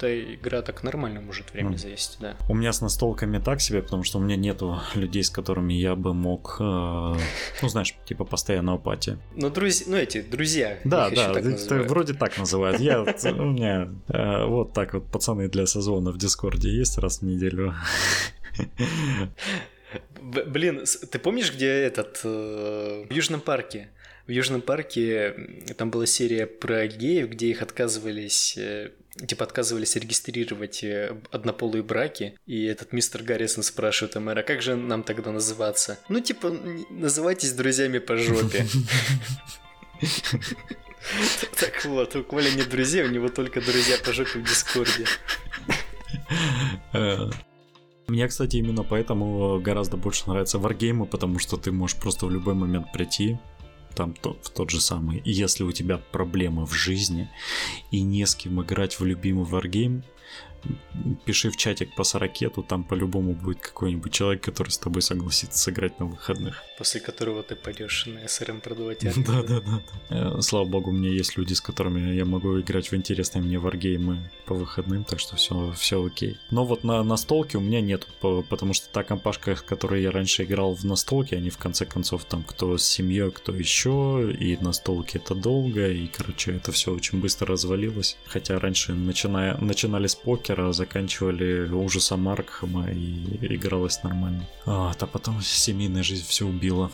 [0.00, 1.78] Да, игра так нормально может время mm.
[1.78, 2.36] завести, да.
[2.48, 5.94] У меня с настолками так себе, потому что у меня нету людей, с которыми я
[5.94, 6.62] бы мог, э,
[7.62, 9.18] ну, знаешь, типа постоянного пати.
[9.34, 10.78] Ну, друзья, ну, эти, друзья.
[10.84, 12.80] Да, да, так это вроде так называют.
[12.80, 17.22] Я, у меня э, вот так вот пацаны для сезона в Дискорде есть раз в
[17.22, 17.74] неделю.
[20.20, 22.20] Блин, ты помнишь, где этот...
[22.24, 23.90] Э, в Южном парке?
[24.26, 25.34] В Южном парке
[25.76, 28.58] там была серия про геев, где их отказывались...
[29.20, 34.62] Э, типа отказывались регистрировать э, однополые браки, и этот мистер Гаррисон спрашивает у мэра, как
[34.62, 35.98] же нам тогда называться?
[36.08, 36.50] Ну, типа,
[36.90, 38.66] называйтесь друзьями по жопе.
[41.60, 45.06] Так вот, у Коля нет друзей, у него только друзья по жопе в Дискорде.
[46.92, 47.30] Э,
[48.08, 52.54] мне, кстати, именно поэтому гораздо больше нравятся варгеймы, потому что ты можешь просто в любой
[52.54, 53.38] момент прийти,
[53.96, 55.22] там то, в тот же самый.
[55.24, 57.28] Если у тебя проблемы в жизни
[57.90, 60.04] и не с кем играть в любимый варгейм,
[61.24, 65.98] пиши в чатик по сорокету, там по-любому будет какой-нибудь человек, который с тобой согласится сыграть
[66.00, 66.62] на выходных.
[66.78, 69.82] После которого ты пойдешь на СРМ продавать Да, да, да.
[70.10, 73.58] Э, слава богу, у меня есть люди, с которыми я могу играть в интересные мне
[73.58, 76.38] варгеймы по выходным, так что все, все окей.
[76.50, 80.44] Но вот на настолке у меня нет, потому что та компашка, с которой я раньше
[80.44, 85.16] играл в настолке, они в конце концов там кто с семьей, кто еще, и настолки
[85.16, 88.16] это долго, и короче это все очень быстро развалилось.
[88.26, 94.46] Хотя раньше начиная, начинали с покера, заканчивали ужасом Аркхема и игралось нормально.
[94.64, 96.90] А, а потом семейная жизнь все убила.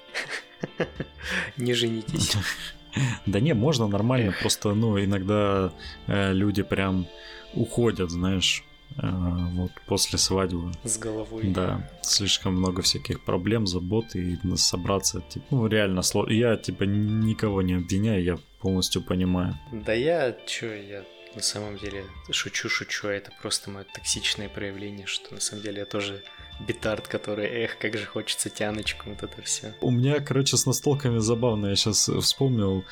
[1.56, 2.36] Не женитесь.
[3.26, 5.72] Да не, можно нормально, просто, ну, иногда
[6.06, 7.06] э, люди прям
[7.54, 8.64] уходят, знаешь,
[8.98, 9.08] э,
[9.54, 10.72] вот после свадьбы.
[10.84, 11.44] С головой.
[11.44, 16.32] Да, слишком много всяких проблем, забот, и собраться, типа, ну, реально сложно.
[16.32, 19.58] Я, типа, никого не обвиняю, я полностью понимаю.
[19.72, 21.02] Да я, чё, я
[21.34, 25.86] на самом деле шучу-шучу, а это просто мое токсичное проявление, что на самом деле я
[25.86, 26.22] тоже
[26.66, 29.74] битард, который, эх, как же хочется тяночку, вот это все.
[29.80, 31.68] У меня, короче, с настолками забавно.
[31.68, 32.84] Я сейчас вспомнил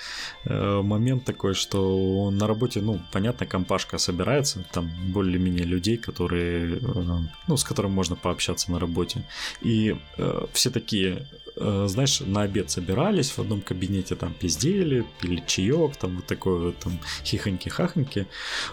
[0.44, 7.18] э, момент такой, что на работе, ну, понятно, компашка собирается, там более-менее людей, которые, э,
[7.46, 9.24] ну, с которыми можно пообщаться на работе.
[9.60, 15.42] И э, все такие, э, знаешь, на обед собирались в одном кабинете, там пиздели, пили
[15.46, 18.26] чаек, там вот такой вот там хихоньки-хахоньки.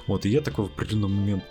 [0.08, 1.44] Вот, и я такой в определенный момент,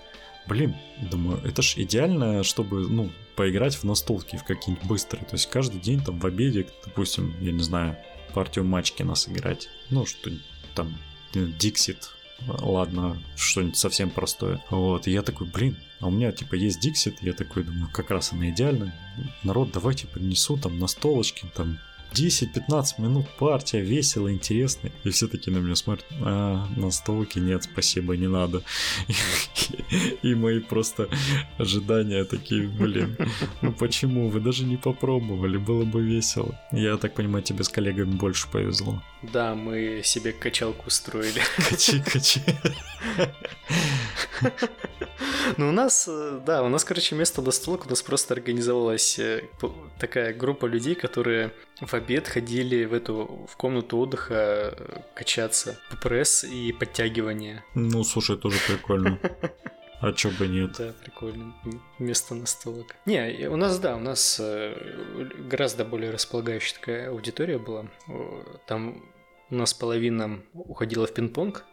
[0.47, 0.75] блин,
[1.11, 5.25] думаю, это ж идеально, чтобы, ну, поиграть в настолки в какие-нибудь быстрые.
[5.25, 7.97] То есть каждый день там в обеде, допустим, я не знаю,
[8.33, 9.69] партию Матчкина сыграть.
[9.91, 10.31] Ну, что
[10.75, 10.97] там,
[11.33, 12.11] Диксит,
[12.47, 14.63] ладно, что-нибудь совсем простое.
[14.71, 18.11] Вот, и я такой, блин, а у меня, типа, есть Диксит, я такой думаю, как
[18.11, 18.95] раз она идеальна.
[19.43, 21.79] Народ, давайте принесу там на столочке, там
[22.13, 24.91] 10-15 минут партия, весело, интересно.
[25.05, 28.63] И все таки на меня смотрят, а, на столке нет, спасибо, не надо.
[30.23, 31.09] И мои просто
[31.59, 33.17] ожидания такие, блин,
[33.63, 34.29] ну почему?
[34.29, 36.59] Вы даже не попробовали, было бы весело.
[36.73, 39.03] Я так понимаю, тебе с коллегами больше повезло.
[39.33, 41.41] Да, мы себе качалку устроили.
[41.71, 42.41] Качи, качи.
[45.57, 49.19] Ну, у нас, э, да, у нас, короче, место до столок, у нас просто организовалась
[49.19, 49.45] э,
[49.99, 56.45] такая группа людей, которые в обед ходили в эту, в комнату отдыха э, качаться, ППС
[56.45, 57.65] и подтягивания.
[57.75, 59.19] Ну, слушай, тоже прикольно.
[59.99, 60.73] А чё бы нет?
[60.77, 61.55] Да, прикольно.
[61.99, 62.95] Место на столок.
[63.07, 64.39] Не, у нас, да, у нас
[65.49, 67.87] гораздо более располагающая такая аудитория была.
[68.67, 69.03] Там
[69.51, 71.65] у нас половина уходила в пинг-понг,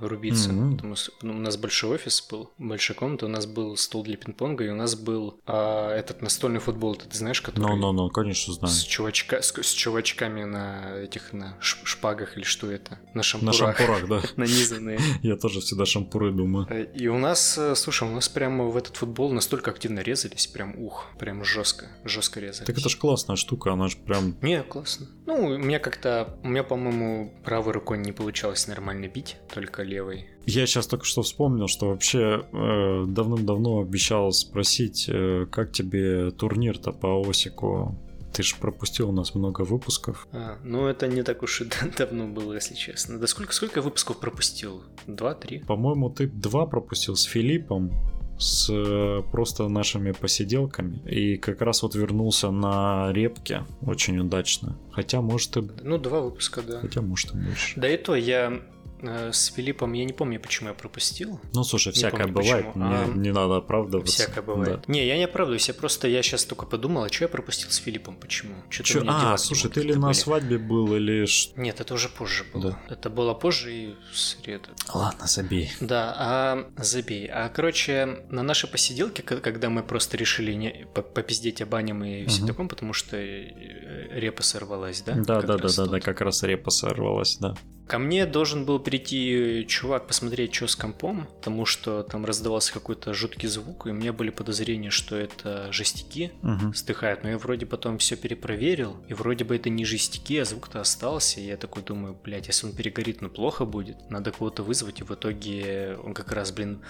[0.00, 0.50] рубиться.
[0.50, 0.76] Mm-hmm.
[0.76, 4.16] Потому что ну, у нас большой офис был, большая комната, у нас был стол для
[4.16, 7.66] пинг-понга, и у нас был а, этот настольный футбол, ты, ты знаешь, который...
[7.66, 8.72] Ну, ну, ну, конечно, знаю.
[8.72, 12.98] С, чувачка, с, с чувачками на этих, на шпагах или что это?
[13.14, 13.60] На шампурах.
[13.60, 14.22] На шампурах, да.
[14.36, 15.00] Нанизанные.
[15.22, 16.66] Я тоже всегда шампуры думаю.
[16.70, 20.46] Э, и у нас, э, слушай, у нас прямо в этот футбол настолько активно резались,
[20.46, 22.66] прям ух, прям жестко, жестко резались.
[22.66, 24.36] Так это ж классная штука, она же прям...
[24.42, 25.06] Не, классно.
[25.26, 30.26] Ну, у меня как-то, у меня, по-моему, правой рукой не получалось нормально бить, только левой.
[30.46, 36.92] Я сейчас только что вспомнил, что вообще э, давным-давно обещал спросить, э, как тебе турнир-то
[36.92, 37.98] по Осику?
[38.32, 40.28] Ты же пропустил у нас много выпусков.
[40.32, 41.66] А, ну это не так уж и
[41.98, 43.18] давно было, если честно.
[43.18, 44.84] Да сколько, сколько выпусков пропустил?
[45.06, 45.60] Два-три?
[45.60, 47.92] По-моему, ты два пропустил с Филиппом,
[48.38, 50.98] с э, просто нашими посиделками.
[51.08, 54.78] И как раз вот вернулся на репке очень удачно.
[54.92, 55.62] Хотя, может, и...
[55.82, 56.80] Ну, два выпуска, да.
[56.80, 57.80] Хотя, может, и больше.
[57.80, 58.62] И то я
[59.02, 61.40] с Филиппом я не помню, почему я пропустил.
[61.54, 63.06] Ну, слушай, всякое помню, бывает, не, а...
[63.06, 64.14] не надо оправдываться.
[64.14, 64.84] Всякое бывает.
[64.86, 64.92] Да.
[64.92, 67.76] Не, я не оправдываюсь, я просто, я сейчас только подумал, а что я пропустил с
[67.76, 68.54] Филиппом, почему?
[68.68, 69.04] Что-то Чё?
[69.06, 70.12] А, слушай, ты ли на были.
[70.12, 71.26] свадьбе был или...
[71.56, 72.70] Нет, это уже позже было.
[72.70, 72.94] Да.
[72.94, 74.68] Это было позже и в среду.
[74.92, 75.72] Ладно, забей.
[75.80, 77.26] Да, а забей.
[77.26, 82.30] А, короче, на нашей посиделке, когда мы просто решили не попиздеть об аниме и угу.
[82.30, 85.14] все таком, потому что э, репа сорвалась, да?
[85.14, 87.54] Да, да, да, да, да, как раз репа сорвалась, да.
[87.88, 93.14] Ко мне должен был прийти чувак посмотреть, что с компом, потому что там раздавался какой-то
[93.14, 96.74] жуткий звук, и у меня были подозрения, что это жестяки Мгм.
[96.74, 97.22] стыхают.
[97.22, 101.40] Но я вроде потом все перепроверил, и вроде бы это не жестяки, а звук-то остался.
[101.40, 103.96] И я такой думаю, блядь, если он перегорит, ну плохо будет.
[104.10, 106.82] Надо кого-то вызвать, и в итоге он как раз, блин,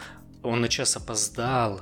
[0.43, 1.81] он на час опоздал.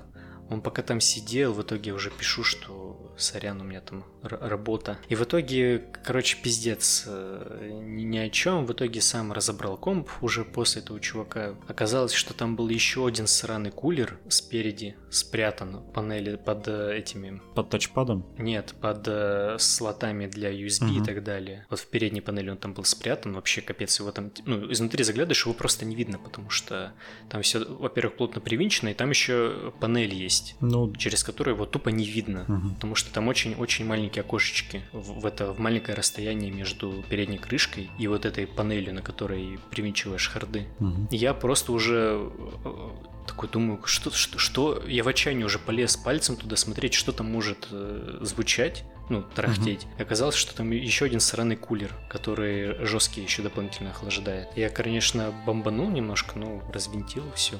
[0.51, 4.99] Он пока там сидел, в итоге уже пишу, что сорян, у меня там работа.
[5.09, 8.67] И в итоге, короче, пиздец, э, ни, о чем.
[8.67, 11.55] В итоге сам разобрал комп уже после этого чувака.
[11.69, 17.41] Оказалось, что там был еще один сраный кулер спереди спрятан в панели под э, этими
[17.55, 18.27] Под тачпадом?
[18.39, 21.05] нет, под э, слотами для USB и Мгм.
[21.05, 21.67] так далее.
[21.71, 25.45] Вот в передней панели он там был спрятан, вообще капец, его там, ну, изнутри заглядываешь,
[25.45, 26.93] его просто не видно, потому что
[27.31, 31.91] там все, во-первых, плотно привинчено, и там еще панель есть, Ну, через которую его тупо
[31.91, 32.45] не видно.
[32.49, 32.75] мгм.
[32.75, 37.91] Потому что там очень-очень маленькие окошечки в, в это в маленькое расстояние между передней крышкой
[37.99, 40.67] и вот этой панелью, на которой привинчиваешь харды.
[41.11, 42.31] И Я просто уже
[42.65, 42.91] э,
[43.27, 47.31] такой думаю, что, что, что я в отчаянии уже полез пальцем туда смотреть, что там
[47.31, 49.87] может э, звучать, ну, тарахтеть.
[49.99, 54.49] И оказалось, что там еще один сраный кулер, который жесткий еще дополнительно охлаждает.
[54.57, 57.57] Я, конечно, бомбанул немножко, но развинтил все,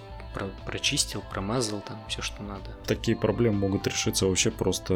[0.67, 2.71] прочистил, промазал там все, что надо.
[2.87, 4.95] Такие проблемы могут решиться вообще просто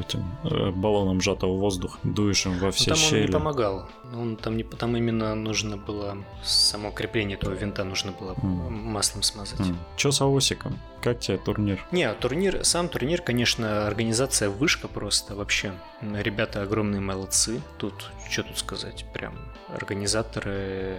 [0.00, 1.98] этим э, баллоном сжатого воздуха.
[2.02, 3.26] Дуешь им во Ну, все там он щели.
[3.26, 3.88] не помогал.
[4.14, 8.74] Он там не, там именно нужно было само крепление этого винта нужно было Мгм.
[8.92, 9.60] маслом смазать.
[9.60, 9.78] М.
[9.96, 10.78] Чё с аосиком?
[11.02, 11.84] Как тебе турнир?
[11.92, 15.72] Не, турнир, сам турнир, конечно, организация вышка просто вообще.
[16.02, 17.60] Ребята огромные молодцы.
[17.78, 19.34] Тут, что тут сказать, прям
[19.74, 20.98] организаторы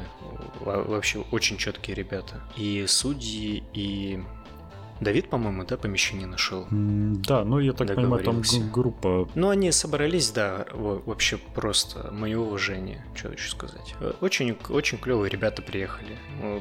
[0.59, 2.41] во- вообще очень четкие ребята.
[2.55, 4.19] И судьи, и
[5.01, 6.67] Давид, по-моему, да, помещение нашел.
[6.69, 12.37] Да, ну я так понимаю, там группа Ну, они собрались, да, во- вообще просто мое
[12.37, 13.95] уважение, что еще сказать.
[14.19, 16.17] Очень, очень клевые ребята приехали.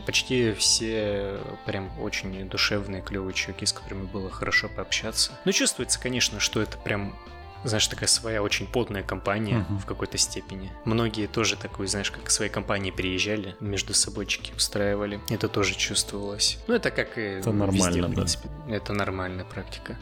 [0.07, 5.33] Почти все прям очень душевные, клевые чуваки, с которыми было хорошо пообщаться.
[5.45, 7.17] Ну, чувствуется, конечно, что это прям
[7.65, 9.79] знаешь, такая своя очень потная компания Мгм.
[9.79, 10.71] в какой-то степени.
[10.85, 15.21] Многие тоже такой, знаешь, как к своей компании приезжали, между собойчики устраивали.
[15.31, 16.59] Это тоже чувствовалось.
[16.69, 18.15] Ну, это как и Это везде, нормально, в да.
[18.17, 18.49] принципе.
[18.69, 19.97] Это нормальная практика.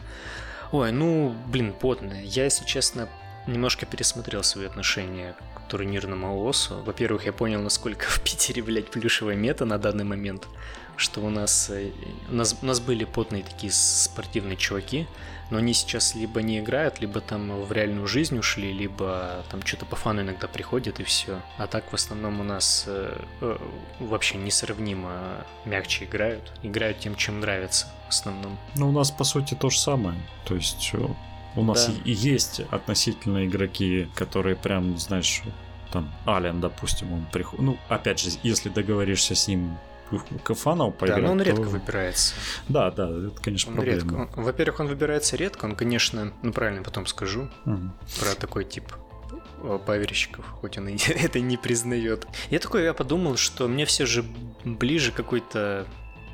[0.73, 2.13] Ой, ну, блин, потно.
[2.23, 3.09] Я, если честно,
[3.47, 6.83] немножко пересмотрел свои отношения к турнирному ООСу.
[6.85, 10.49] Во-первых, я понял, насколько в Питере, блядь, плюшевая мета на данный момент.
[10.97, 11.91] Что у нас, э,
[12.31, 15.07] у нас, у нас были потные такие спортивные чуваки,
[15.51, 19.87] но они сейчас либо не играют, либо там в реальную жизнь ушли, либо там что-то
[19.87, 21.41] по фану иногда приходит и все.
[21.59, 23.59] А так в основном у нас э, э,
[24.01, 26.53] вообще несравнимо мягче играют.
[26.63, 28.59] Играют тем, чем нравится в основном.
[28.77, 30.19] Ну, у нас, по сути, то же самое.
[30.45, 31.07] То есть э,
[31.55, 31.93] у нас Да.
[32.05, 35.43] и и есть относительно игроки, которые прям, знаешь,
[35.93, 37.65] там, Ален, допустим, он приходит...
[37.65, 39.79] Ну, опять же, если договоришься с ним
[40.45, 42.35] к фанал поиграть, да, но он то- редко выбирается.
[42.69, 44.01] Да, да, это, конечно, Он проблема.
[44.27, 44.41] редко.
[44.41, 47.93] Во-первых, он выбирается редко, он, конечно, ну правильно потом скажу Мгм.
[48.21, 48.85] про такой тип
[49.63, 52.27] э, паверщиков, хоть он и это не признает.
[52.51, 54.25] Я такой, я подумал, что мне все же
[54.65, 55.87] ближе какой-то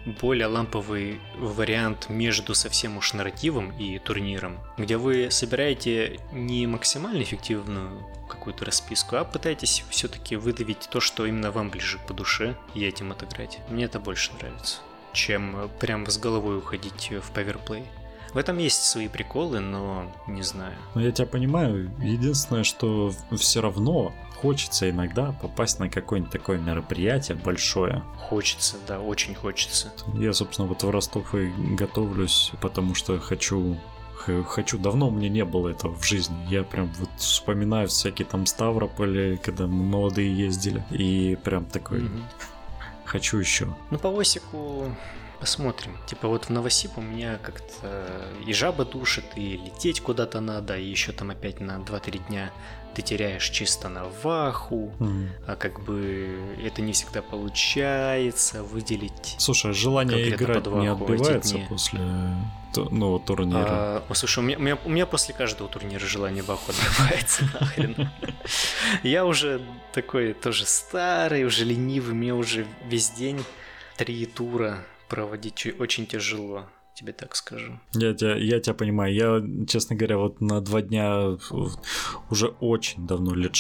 [0.05, 8.05] более ламповый вариант между совсем уж нарративом и турниром, где вы собираете не максимально эффективную
[8.29, 13.13] какую-то расписку, а пытаетесь все-таки выдавить то, что именно вам ближе по душе, и этим
[13.13, 13.59] отыграть.
[13.69, 14.79] Мне это больше нравится,
[15.13, 17.85] чем прям с головой уходить в паверплей.
[18.33, 20.75] В этом есть свои приколы, но не знаю.
[20.95, 21.91] Ну, я тебя понимаю.
[22.01, 28.03] Единственное, что все равно хочется иногда попасть на какое-нибудь такое мероприятие большое.
[28.17, 29.93] Хочется, да, очень хочется.
[30.15, 33.77] Я, собственно, вот в Ростов и готовлюсь, потому что хочу
[34.47, 36.37] хочу, давно у меня не было этого в жизни.
[36.49, 42.23] Я прям вот вспоминаю всякие там Ставрополи, когда мы молодые ездили, и прям такой, Мгм.
[43.05, 43.75] хочу еще.
[43.91, 44.95] Ну, по Осику
[45.43, 45.99] посмотрим.
[46.07, 50.85] Типа вот в Новосип у меня как-то и жаба душит, и лететь куда-то надо, и
[50.85, 52.53] еще там опять на 2-3 дня
[52.95, 55.31] ты теряешь чисто на ваху, М.
[55.49, 59.35] а как бы это не всегда получается выделить.
[59.39, 62.01] Слушай, а желание играть не отбивается после
[62.77, 63.67] ну, турнира?
[63.69, 67.45] А, о, слушай, у меня, у, меня, у меня после каждого турнира желание ваху отбивается
[67.61, 68.11] нахрен.
[69.03, 69.61] Я уже
[69.93, 73.43] такой тоже старый, уже ленивый, мне уже весь день
[73.97, 76.65] три тура проводить очень тяжело.
[76.95, 77.79] тебе так скажу.
[77.95, 79.15] Я тебя, я тебя понимаю.
[79.15, 81.37] Я, честно говоря, вот на два дня
[82.31, 83.55] уже очень давно, лет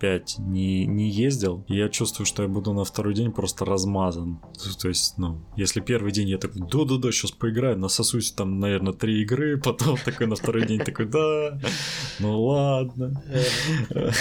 [0.00, 1.64] 6-5 не, не ездил.
[1.68, 4.40] И я чувствую, что я буду на второй день просто размазан.
[4.80, 9.22] То есть, ну, если первый день я такой, да-да-да, сейчас поиграю, насосусь там, наверное, три
[9.22, 11.58] игры, потом такой на второй день такой, да,
[12.18, 13.22] ну ладно.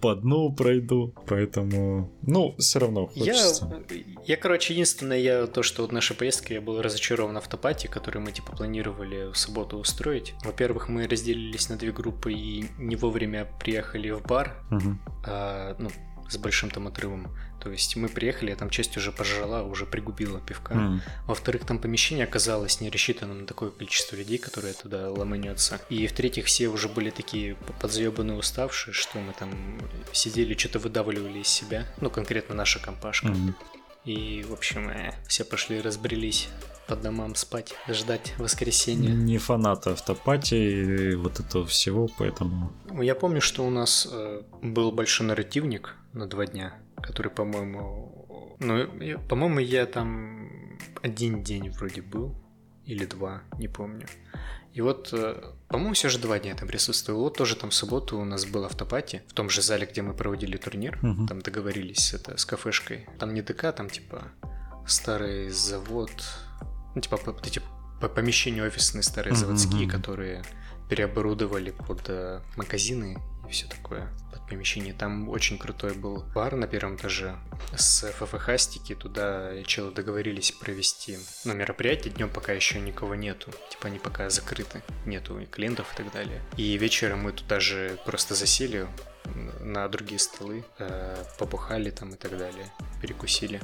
[0.00, 1.14] По дну пройду.
[1.26, 3.84] Поэтому, ну, все равно хочется.
[4.26, 8.32] Я, короче, единственное, я то, что вот наша поездка, я был разочарован автопати, который мы,
[8.32, 10.34] типа, планировали в субботу устроить.
[10.44, 14.54] Во-первых, мы разделились на две группы и не вовремя приехали в бар.
[14.70, 14.98] Угу.
[15.24, 15.90] А, ну,
[16.28, 17.28] с большим там отрывом.
[17.60, 20.74] То есть мы приехали, а там часть уже пожрала, уже пригубила пивка.
[20.74, 21.00] Mm.
[21.26, 25.80] Во-вторых, там помещение оказалось не рассчитано на такое количество людей, которое туда ломанется.
[25.90, 29.50] И в-третьих, все уже были такие подзаебанные, уставшие, что мы там
[30.12, 31.86] сидели, что-то выдавливали из себя.
[32.00, 33.28] Ну, конкретно наша компашка.
[33.28, 33.54] Mm.
[34.04, 36.48] И, в общем, э, все пошли разбрелись
[36.88, 39.10] по домам спать, ждать воскресенья.
[39.14, 42.72] Не фанат автопатии и вот этого всего, поэтому...
[43.00, 48.56] Я помню, что у нас э, был большой нарративник на два дня, который, по-моему...
[48.58, 48.88] Ну,
[49.28, 52.34] по-моему, я там один день вроде был,
[52.84, 54.06] или два, не помню.
[54.72, 55.40] И вот, э,
[55.72, 57.22] по-моему, все же два дня там присутствовал.
[57.22, 60.14] Вот тоже там в субботу у нас был автопати, в том же зале, где мы
[60.14, 60.98] проводили турнир.
[61.02, 61.26] Мгм.
[61.26, 63.06] Там договорились это с кафешкой.
[63.18, 64.24] Там не ДК, там типа
[64.86, 66.10] старый завод,
[66.94, 67.62] ну типа вот эти
[68.00, 70.42] по- помещения офисные старые заводские, которые
[70.90, 73.18] переоборудовали под э, магазины
[73.48, 74.10] и все такое
[74.52, 74.94] под помещение.
[74.94, 77.36] Там очень крутой был бар на первом этаже
[77.76, 78.94] с ФФХ-стики.
[78.94, 83.50] Туда челы договорились провести ну, мероприятие днем, пока еще никого нету.
[83.70, 86.40] Типа они пока закрыты, нету и клиентов и так далее.
[86.56, 88.86] И вечером мы туда же просто засели
[89.60, 92.66] на другие столы, э, побухали там и так далее,
[93.00, 93.60] перекусили.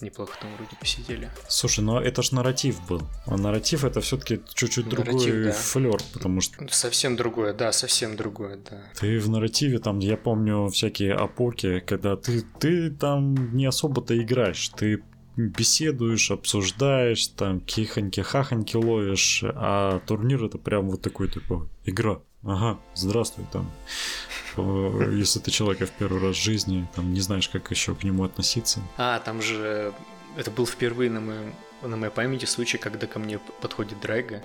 [0.00, 1.30] Неплохо там вроде посидели.
[1.48, 3.02] Слушай, ну это ж нарратив был.
[3.24, 5.52] А нарратив это все-таки чуть-чуть Нарратив, другой да.
[5.52, 8.82] флер, потому что Совсем другое, да, совсем другое, да.
[9.00, 14.68] ты в нарративе там, я помню всякие опоки, когда ты, ты там не особо-то играешь,
[14.70, 15.02] ты
[15.36, 22.20] беседуешь, обсуждаешь, там кихоньки-хахоньки ловишь, а турнир это прям вот такой типа игра.
[22.46, 23.70] Ага, здравствуй там.
[24.56, 28.04] Э, Если ты человека в первый раз в жизни, там не знаешь, как еще к
[28.04, 28.80] нему относиться.
[28.96, 29.92] А, там же
[30.36, 34.42] это был впервые на, моем, на моей памяти случай, когда ко мне подходит Драйга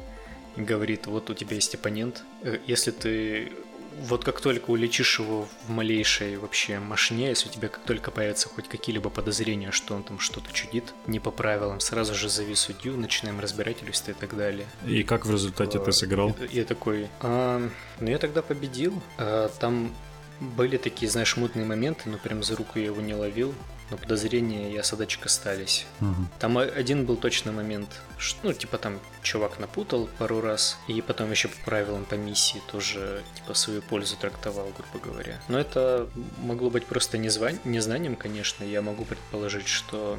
[0.56, 3.52] и говорит, вот у тебя есть оппонент, Э, если ты
[4.00, 8.50] вот как только улечишь его в малейшей вообще машине, если у тебя как только появятся
[8.50, 12.98] хоть какие-либо подозрения, что он там что-то чудит, не по правилам, сразу же зови судью,
[12.98, 14.68] начинаем разбирательство и так далее.
[14.86, 16.36] И как в результате ты сыграл?
[16.40, 17.62] Я, я такой, «А,
[18.00, 19.02] ну я тогда победил.
[19.18, 19.94] А, там
[20.40, 23.54] были такие, знаешь, мутные моменты, но прям за руку я его не ловил.
[23.92, 25.86] Но подозрения и осадочек остались.
[26.00, 26.30] Мгм.
[26.40, 31.30] Там один был точно момент, что, ну, типа там чувак напутал пару раз, и потом
[31.30, 35.40] еще по правилам по миссии тоже, типа, свою пользу трактовал, грубо говоря.
[35.50, 38.64] Но это могло быть просто незвань- незнанием, конечно.
[38.64, 40.18] Я могу предположить, что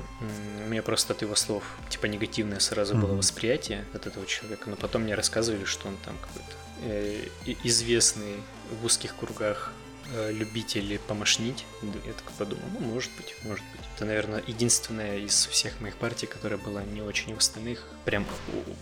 [0.64, 3.18] у меня просто от его слов, типа, негативное сразу было Мгм.
[3.18, 7.26] восприятие от этого человека, но потом мне рассказывали, что он там какой-то э,
[7.64, 8.36] известный
[8.80, 9.72] в узких кругах
[10.12, 11.64] э, любители помошнить.
[11.82, 13.80] Я так подумал, ну, может быть, может быть.
[13.96, 17.86] Это, наверное, единственная из всех моих партий, которая была не очень в остальных.
[18.04, 18.26] Прям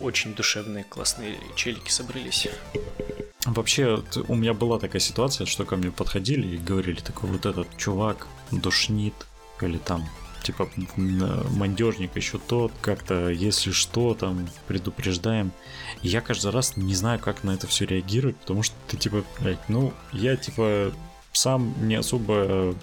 [0.00, 2.48] очень душевные, классные челики собрались.
[3.46, 7.74] Вообще, у меня была такая ситуация, что ко мне подходили и говорили, такой вот этот
[7.78, 9.14] чувак душнит,
[9.62, 10.06] или там,
[10.42, 15.52] типа, м, мандежник еще тот, как-то, если что, там, предупреждаем.
[16.02, 19.68] Я каждый раз не знаю, как на это все реагировать, потому что ты, типа, блядь,
[19.68, 20.92] ну, я, типа,
[21.32, 22.74] сам не особо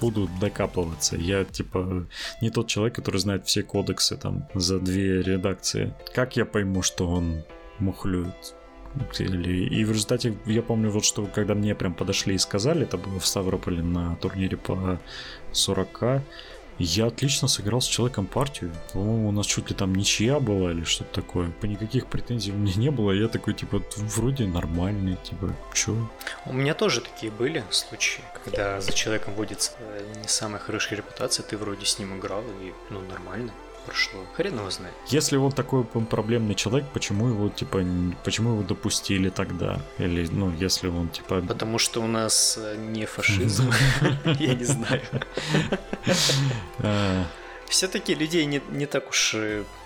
[0.00, 1.16] буду докапываться.
[1.16, 2.06] Я, типа,
[2.40, 5.94] не тот человек, который знает все кодексы, там, за две редакции.
[6.14, 7.42] Как я пойму, что он
[7.78, 8.54] мухлюет?
[9.18, 12.98] Или- И в результате, я помню, вот что, когда мне прям подошли и сказали, это
[12.98, 15.00] было в Ставрополе на турнире по
[15.52, 16.22] 40
[16.84, 18.72] я отлично сыграл с человеком партию.
[18.92, 21.50] По-моему, у нас чуть ли там ничья была или что-то такое.
[21.50, 23.12] По никаких претензий у меня не было.
[23.12, 25.96] Я такой, типа, вроде нормальный, типа, чё?
[26.46, 31.44] У меня тоже такие были случаи, когда за человеком водится э, не самая хорошая репутация,
[31.44, 33.52] ты вроде с ним играл, и, ну, нормально
[33.86, 34.20] прошло.
[34.34, 34.94] Хрен его знает.
[35.08, 37.84] Если он такой проблемный человек, почему его, типа,
[38.24, 39.80] почему его допустили тогда?
[39.98, 41.40] Или, ну, если он, типа...
[41.40, 43.70] Потому что у нас э, не фашизм,
[44.38, 45.02] я не знаю.
[46.78, 47.24] э,
[47.68, 49.34] Все-таки людей не, не так уж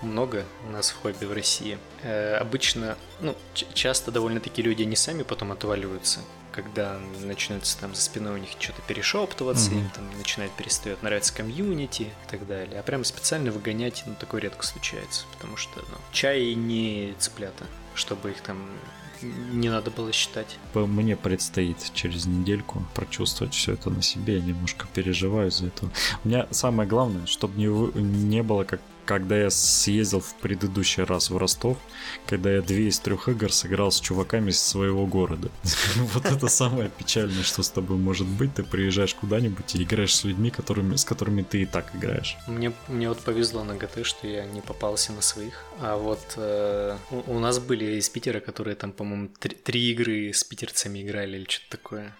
[0.01, 1.77] много у нас в хобби в России.
[2.03, 6.19] Э, обычно, ну, часто довольно-таки люди не сами потом отваливаются.
[6.57, 9.79] Когда начнется там за спиной у них что-то перешептываться, Мгм.
[9.79, 12.79] им там начинает перестает нравиться комьюнити и так далее.
[12.79, 18.31] А прям специально выгонять, ну, такое редко случается, потому что, ну, чай не цыплята, чтобы
[18.31, 18.57] их там
[19.21, 20.57] не надо было считать.
[20.73, 24.37] Мне предстоит через недельку прочувствовать все это на себе.
[24.37, 25.89] Я немножко переживаю за это.
[26.23, 31.03] У меня самое главное, чтобы не, вы- не было как когда я съездил в предыдущий
[31.03, 31.77] раз в Ростов,
[32.27, 35.49] когда я две из трех игр сыграл с чуваками из своего города.
[36.13, 38.53] Вот это самое печальное, что с тобой может быть.
[38.55, 42.37] Ты приезжаешь куда-нибудь и играешь с людьми, которыми, с которыми ты и так играешь.
[42.47, 45.63] Мне, мне вот повезло на ГТ, что я не попался на своих.
[45.79, 50.33] А вот э, у, у нас были из Питера, которые там, по-моему, три, три игры
[50.33, 52.13] с питерцами играли или что-то такое.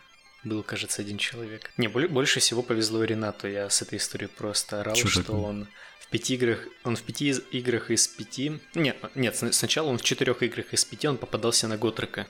[0.48, 1.72] Был, кажется, один человек.
[1.78, 3.48] Не, больше всего повезло Ренату.
[3.48, 5.68] Я с этой историей просто орал, Чё что он
[6.00, 10.04] в пяти играх, он в пяти играх из пяти, нет, нет, сна- сначала он в
[10.04, 12.28] четырех играх из пяти он попадался на Готрека,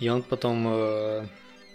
[0.00, 1.26] и он потом э,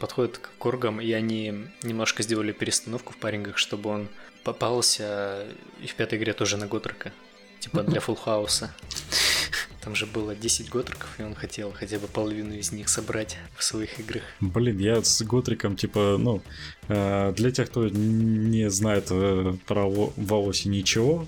[0.01, 4.09] подходит к оргам, и они немножко сделали перестановку в парингах, чтобы он
[4.43, 5.47] попался
[5.81, 7.13] и в пятой игре тоже на Готрека.
[7.61, 8.69] Типа для фулл-хауса.
[9.85, 13.63] Там же было 10 Готреков, и он хотел хотя бы половину из них собрать в
[13.63, 14.23] своих играх.
[14.41, 16.41] Блин, я с Готреком, типа, ну,
[16.87, 21.27] э, для тех, кто не знает э, про Во- Ваоси ничего,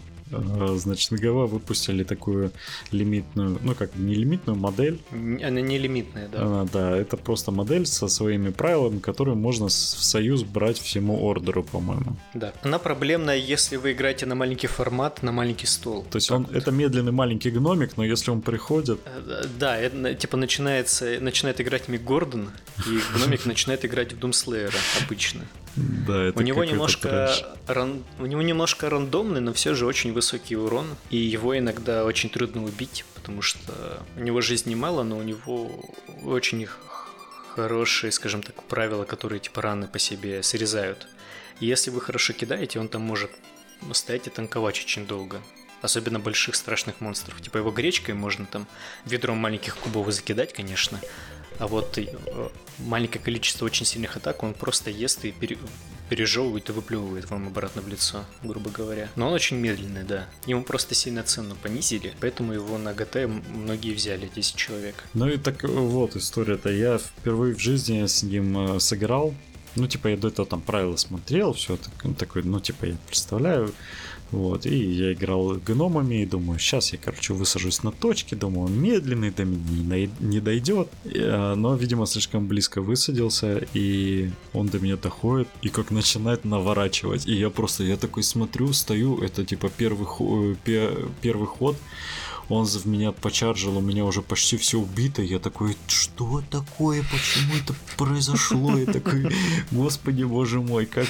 [0.76, 2.52] значит, ГВ выпустили такую
[2.92, 6.42] лимитную, ну, как не лимитную модель, Она не лимитная, да.
[6.42, 11.64] Она, да, это просто модель со своими правилами, которую можно в союз брать всему ордеру,
[11.64, 12.16] по-моему.
[12.34, 12.54] Да.
[12.62, 16.06] Она проблемная, если вы играете на маленький формат, на маленький стол.
[16.10, 16.56] То есть Так он, вот.
[16.56, 21.88] это медленный маленький гномик, но если он приходит, Э, Да, это, типа начинается, начинает играть
[21.88, 22.50] Мик Гордон,
[22.86, 24.74] и гномик начинает играть в Думслеера
[25.04, 25.42] обычно.
[25.78, 30.56] Да, это У него немножко ран- у него немножко рандомный, но все же очень высокий
[30.56, 35.24] урон, и его иногда очень трудно убить, потому что у него жизни мало, но у
[35.24, 35.70] него
[36.24, 36.68] очень
[37.56, 41.08] хорошие, скажем так, правила, которые типа раны по себе срезают.
[41.60, 43.32] И если вы хорошо кидаете, он там может
[43.94, 45.42] стоять и танковать очень долго.
[45.84, 47.40] Особенно больших страшных монстров.
[47.40, 48.68] Типа его гречкой можно там
[49.06, 51.00] ведром маленьких кубов закидать, конечно.
[51.60, 52.06] А вот э,
[52.80, 55.58] маленькое количество очень сильных атак он просто ест и пере-
[56.10, 59.10] пережевывает и выплевывает вам обратно в лицо, грубо говоря.
[59.16, 60.28] Но он очень медленный, да.
[60.46, 65.04] Ему просто сильно цену понизили, поэтому его на ГТ многие взяли, 10 человек.
[65.14, 66.70] Ну и так э, вот история-то.
[66.70, 69.34] Я впервые в жизни с ним э, сыграл.
[69.76, 71.78] Ну, типа, я до этого там правила смотрел, все
[72.18, 73.72] такой, ну, типа, я представляю.
[74.32, 79.32] Вот, и я играл гномами, и думаю, сейчас я, короче, высажусь на точке, думаю, медленный,
[79.32, 80.90] до меня не, дойдет.
[81.06, 87.26] Э, Но, видимо, слишком близко высадился, и он до меня доходит, и как начинает наворачивать.
[87.28, 91.78] И я просто, я такой смотрю, стою, это типа первый, э, пе- первый ход,
[92.50, 95.22] он в меня почаржил, у меня уже почти все убито.
[95.22, 97.04] Я такой, что такое?
[97.04, 98.78] Почему это произошло?
[98.78, 99.28] Я такой,
[99.72, 101.08] господи, боже мой, как,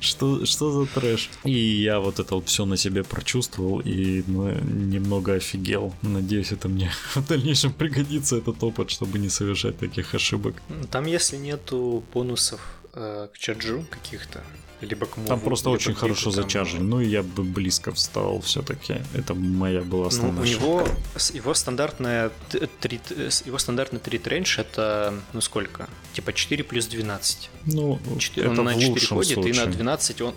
[0.00, 1.30] что, что за трэш?
[1.44, 5.94] И я вот это вот все на себе прочувствовал и ну, немного офигел.
[6.02, 10.54] Надеюсь, это мне в дальнейшем пригодится этот опыт, чтобы не совершать таких ошибок.
[10.90, 12.60] Там, если нету бонусов
[12.92, 14.42] э, к чаджу каких-то,
[14.84, 16.80] либо к муву, Там просто очень к хорошо зачаржили.
[16.82, 18.96] Ну я бы близко встал все-таки.
[19.14, 20.64] Это моя была Ну, основная у ошибка.
[20.64, 20.88] него
[21.34, 22.30] его стандартная
[22.80, 23.00] три-
[23.44, 25.88] его стандартный трит рейндж это ну сколько?
[26.12, 27.50] Типа 4 плюс 12.
[27.66, 29.66] Ну, Четыре- это он на в 4 лучшем ходит, и на случае.
[29.72, 30.34] 12 он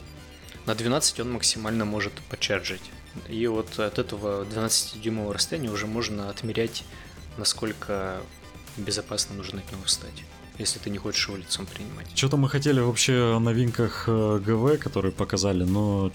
[0.66, 2.82] на 12 он максимально может почаржить.
[3.30, 6.84] И вот от этого 12-дюймового расстояния уже можно отмерять,
[7.38, 8.22] насколько
[8.78, 10.24] безопасно нужно от него встать,
[10.60, 12.08] если ты не хочешь его лицом принимать.
[12.16, 16.12] Что-то мы хотели вообще о новинках э, ГВ, которые показали, но,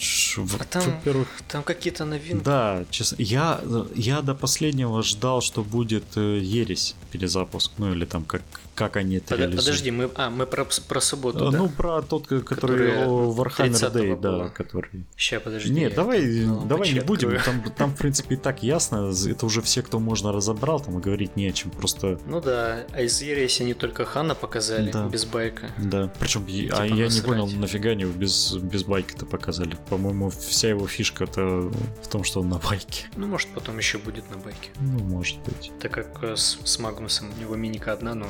[0.61, 2.45] А там- во-первых, Там какие-то новинки.
[2.45, 3.61] да, честно, я,
[3.95, 8.43] я до последнего ждал, что будет э, Ересь перезапуск, ну или там как,
[8.74, 9.64] как они это Под- реализуют.
[9.66, 11.59] подожди, мы, а, мы про, про субботу, А, да?
[11.59, 14.49] Ну, про тот, ко- который Которая о, Warhammer 30-го Day, да, была.
[14.49, 14.90] который...
[15.16, 15.70] Ща, подожди.
[15.72, 17.38] Нет, давай, ну, давай не будем.
[17.45, 19.12] Там, там, в принципе, и так ясно.
[19.28, 21.70] Это уже все, кто можно разобрал, там и говорить не о чем.
[21.70, 25.09] Просто Ну да, а из Ересь они только Хана показали, Да.
[25.09, 25.70] без байка.
[25.78, 29.76] Да, причем Типа а я не понял, нафига они без, без байка-то показали.
[29.89, 31.70] По-моему, вся его фишка-то
[32.03, 33.07] в том, что он на байке.
[33.16, 34.70] Ну, может, потом еще будет на байке.
[34.80, 35.72] Ну, может быть.
[35.80, 38.26] Так как э, с, с Магнусом у него миника одна, но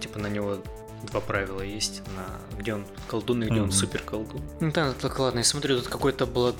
[0.00, 0.58] типа на него
[1.04, 3.72] два правила есть, на где он колдун и где он Мгм.
[3.72, 4.40] супер колдун.
[4.60, 6.58] Ну да, так ладно, я смотрю, тут какой-то Blood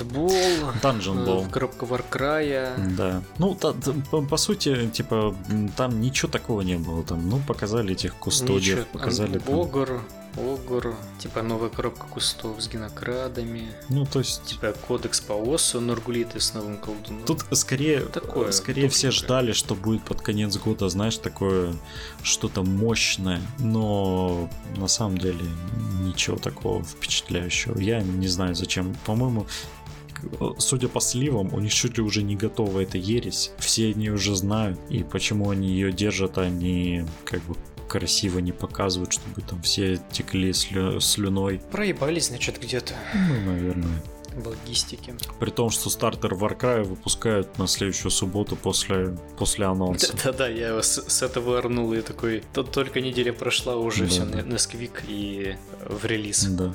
[0.82, 1.50] Dungeon э, Ball.
[1.50, 2.72] коробка Варкрая.
[2.96, 3.22] Да.
[3.38, 5.34] Ну, та- та- по, по сути, типа,
[5.76, 7.02] там ничего такого не было.
[7.02, 9.54] Там, ну, показали этих кустодиев, показали там...
[9.54, 10.00] Богор,
[10.36, 13.68] Огур, типа новая коробка кустов с генокрадами.
[13.88, 14.42] Ну, то есть...
[14.44, 17.24] Типа кодекс по ОСу, Нургулиты с новым колдуном.
[17.24, 21.74] Тут скорее, такое, скорее все ждали, что будет под конец года, знаешь, такое
[22.22, 25.44] что-то мощное, но на самом деле
[26.00, 27.78] ничего такого впечатляющего.
[27.78, 28.94] Я не знаю зачем.
[29.06, 29.46] По-моему,
[30.58, 33.52] судя по сливам, у них чуть ли уже не готова эта ересь.
[33.58, 37.56] Все они уже знают, и почему они ее держат, они как бы
[37.88, 41.60] красиво не показывают, чтобы там все текли слю- слюной.
[41.70, 42.94] Проебались, значит, где-то.
[43.14, 44.02] Ну, наверное
[44.36, 45.14] в логистике.
[45.38, 50.14] При том, что стартер Warcry выпускают на следующую субботу после, после анонса.
[50.24, 54.24] Да-да, я с, с этого орнул и такой, тут только неделя прошла, уже да, все
[54.24, 54.44] да.
[54.44, 55.56] на сквик и
[55.86, 56.44] в релиз.
[56.44, 56.72] Да.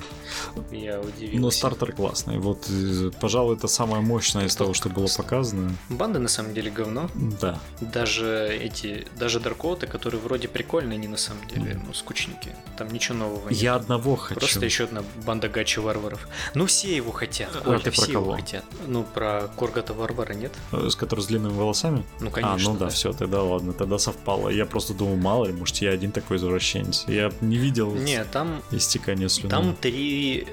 [0.70, 1.40] Я удивился.
[1.40, 2.38] Но стартер классный.
[2.38, 5.74] Вот, э, пожалуй, это самое мощное из того, что было показано.
[5.88, 7.10] Банды на самом деле говно.
[7.40, 7.60] Да.
[7.80, 12.54] Даже эти, даже Даркоты, которые вроде прикольные, они на самом деле, ну, скучники.
[12.76, 13.58] Там ничего нового нет.
[13.58, 14.38] Я одного хочу.
[14.38, 16.28] Просто еще одна банда гачи варваров.
[16.54, 17.49] Ну, все его хотят.
[17.64, 18.32] А это все кого?
[18.32, 18.64] хотят.
[18.86, 20.52] Ну, про Коргата Варвара нет?
[20.72, 22.04] Э, с которой с длинными волосами?
[22.20, 22.54] Ну, конечно.
[22.54, 22.90] А, ну да, да.
[22.90, 24.48] все, тогда ладно, тогда совпало.
[24.48, 27.04] Я просто думал, мало ли, может, я один такой извращенец.
[27.06, 29.50] Я не видел не, там, истекания слюны.
[29.50, 30.46] Там три,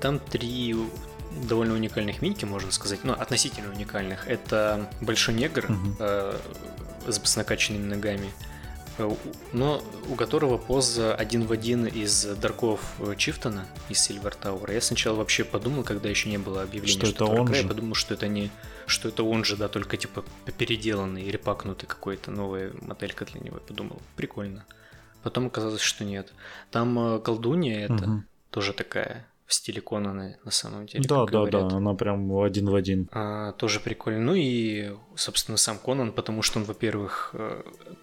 [0.00, 0.76] там три
[1.48, 4.26] довольно уникальных миньки, можно сказать, ну, относительно уникальных.
[4.28, 5.96] Это Большой Негр угу.
[5.98, 6.38] э,
[7.08, 8.30] с накачанными ногами,
[9.52, 14.74] но у которого поза один в один из дарков э, Чифтона из Сильвер Тауэра.
[14.74, 17.62] Я сначала вообще подумал, когда еще не было объявления, что, что это он же?
[17.62, 18.50] я подумал, что это не
[18.86, 20.24] что это он же, да, только типа
[20.58, 23.56] переделанный, репакнутый какой-то новая моделька для него.
[23.56, 24.64] Я подумал, прикольно.
[25.22, 26.32] Потом оказалось, что нет.
[26.70, 28.22] Там э, колдунья это угу.
[28.50, 31.04] тоже такая в стиле Конана на самом деле.
[31.08, 31.68] Да, да, говорят.
[31.68, 33.08] да, она прям один в один.
[33.10, 34.20] А, тоже прикольно.
[34.20, 37.62] Ну и, собственно, сам Конан, потому что он, во-первых, э,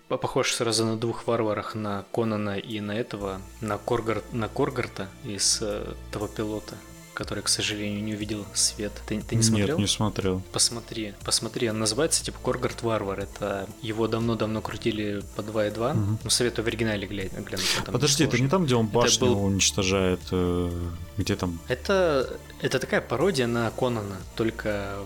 [0.09, 5.59] похож сразу на двух варварах, на Конана и на этого, на, Коргар, на Коргарта из
[5.61, 6.75] э, того пилота
[7.17, 8.91] который, к сожалению, не увидел свет.
[9.07, 9.69] Ты, ты не смотрел?
[9.69, 10.43] Нет, не смотрел.
[10.51, 13.21] Посмотри, посмотри, он называется типа Коргард Варвар.
[13.21, 15.91] Это его давно-давно крутили по 2.2.
[15.91, 16.19] Угу.
[16.23, 17.65] Ну, советую в оригинале глянуть.
[17.87, 19.45] Подожди, это не там, где он башню был...
[19.45, 20.71] уничтожает, э,
[21.17, 21.59] где там?
[21.67, 24.99] Это, это такая пародия на Конана, только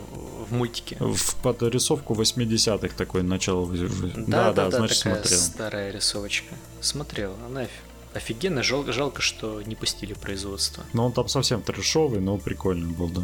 [0.50, 0.98] в мультике.
[1.00, 3.72] В подрисовку 80-х такой начало.
[3.72, 5.40] Да, да, да, да значит такая смотрел.
[5.40, 6.56] старая рисовочка.
[6.82, 7.68] Смотрел, она
[8.14, 8.64] офигенно.
[8.64, 10.84] Жал, жалко, что не пустили производство.
[10.94, 13.24] Но он там совсем трешовый, но прикольный был, да.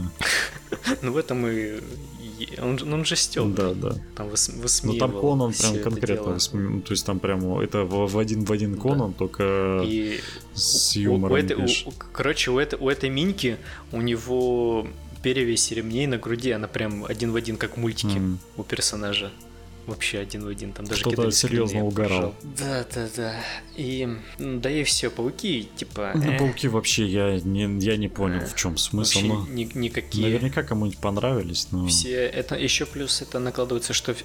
[1.02, 1.80] Ну в этом и...
[2.60, 3.54] Он, он же стёб.
[3.56, 3.96] Да, да.
[4.16, 6.82] Там высмеивал Ну там Конан прям конкретно высмеивал.
[6.82, 9.84] То есть там прям это в один в один Конан, только
[10.54, 11.68] с юмором.
[12.14, 13.58] Короче, у этой, у этой миньки
[13.92, 14.88] у него
[15.24, 18.22] перевесь ремней на груди, она прям один в один, как мультики
[18.56, 19.32] у персонажа
[19.88, 20.74] вообще один в один.
[20.74, 22.36] Там даже Кто-то серьезно угорал.
[22.44, 23.36] Да, да, да.
[23.76, 24.08] И
[24.38, 26.12] да и все, пауки, типа.
[26.16, 26.38] Ну, э...
[26.38, 28.46] пауки вообще я не, я не понял, э...
[28.46, 29.20] в чем смысл.
[29.20, 29.48] Вообще но...
[29.48, 30.26] ни, никакие.
[30.26, 31.88] Наверняка кому-нибудь понравились, но.
[31.88, 34.16] Все это еще плюс это накладывается, что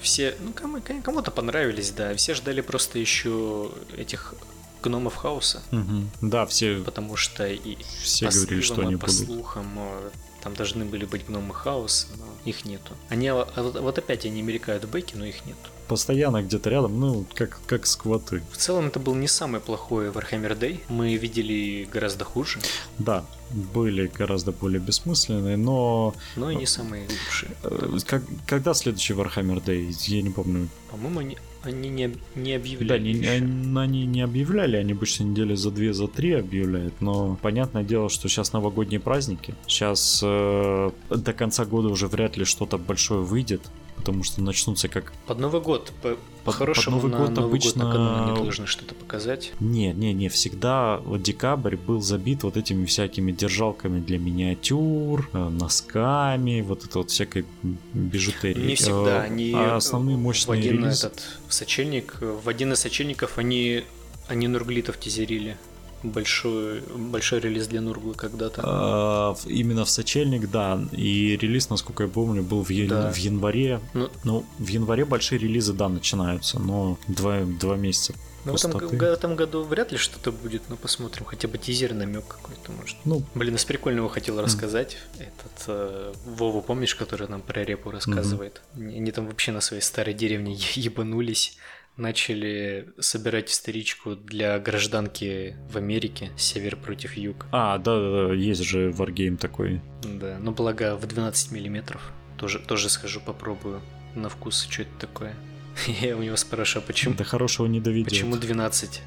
[0.00, 2.14] все, ну кому, кому-то понравились, да.
[2.14, 4.34] Все ждали просто еще этих
[4.82, 5.62] гномов хаоса.
[5.72, 6.28] Угу.
[6.28, 6.82] Да, все.
[6.84, 9.26] Потому что и все по говорили, что они по будут.
[9.26, 10.10] слухам э,
[10.42, 12.92] там должны были быть гномы хаоса, но их нету.
[13.08, 15.58] Они вот опять они мелькают в бэке, но их нету.
[15.88, 18.42] Постоянно где-то рядом, ну, как, как сквоты.
[18.52, 20.80] В целом это был не самый плохой Warhammer Day.
[20.88, 22.60] Мы видели гораздо хуже.
[22.98, 26.14] Да, были гораздо более бессмысленные, но...
[26.36, 27.50] Но и не самые лучшие.
[27.64, 29.92] Э, как, когда следующий Warhammer Day?
[30.06, 30.68] Я не помню.
[30.92, 32.88] По-моему, они, они не, не объявляли.
[32.88, 37.82] Да, они, они не объявляли, они обычно недели за две, за три объявляют, но понятное
[37.82, 43.20] дело, что сейчас новогодние праздники, сейчас э, до конца года уже вряд ли что-то большое
[43.20, 43.62] выйдет,
[44.00, 45.12] потому что начнутся как...
[45.26, 45.92] Под Новый год.
[46.02, 47.84] По, под, хорошему под Новый год на Новый обычно...
[47.84, 49.52] год на они должны что-то показать.
[49.60, 55.48] Не, не, не, всегда вот декабрь был забит вот этими всякими держалками для миниатюр, э,
[55.48, 57.44] носками, вот это вот всякой
[57.92, 58.66] бижутерии.
[58.66, 59.52] Не всегда, они...
[59.54, 61.06] А основные мощные в один релизы...
[61.06, 63.84] этот сочельник, в один из сочельников они,
[64.28, 65.56] они нурглитов тизерили
[66.02, 68.62] большой, большой релиз для Нурглы когда-то.
[68.64, 70.80] А, именно в сочельник, да.
[70.92, 73.12] И релиз, насколько я помню, был в, да.
[73.12, 73.80] в январе.
[73.94, 78.88] Ну, ну, в январе большие релизы, да, начинаются, но два, два месяца ну, в этом,
[78.88, 81.26] в этом году вряд ли что-то будет, но посмотрим.
[81.26, 82.96] Хотя бы тизер, намек какой-то, может.
[83.04, 84.42] Ну, Блин, из прикольного хотел mm.
[84.42, 84.96] рассказать.
[85.18, 88.62] Этот э, Вову, помнишь, который нам про репу рассказывает?
[88.74, 88.96] Mm-hmm.
[88.96, 91.58] Они там вообще на своей старой деревне ебанулись
[92.00, 97.46] начали собирать историчку для гражданки в Америке, север против юг.
[97.52, 99.80] А, да-да-да, есть же варгейм такой.
[100.02, 102.10] Да, но благо в 12 миллиметров.
[102.36, 103.82] Тоже, тоже схожу, попробую
[104.14, 105.34] на вкус, что это такое.
[106.00, 107.14] Я у него спрашиваю, почему...
[107.14, 108.08] До хорошего не доведет.
[108.08, 109.02] Почему 12?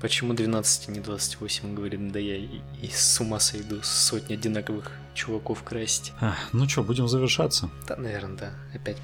[0.00, 4.90] Почему 12, а не 28, говорит, да я и, и с ума сойду сотни одинаковых
[5.12, 6.12] чуваков красить.
[6.20, 7.70] А, ну что, будем завершаться?
[7.86, 8.52] Да, наверное, да.
[8.74, 8.96] Опять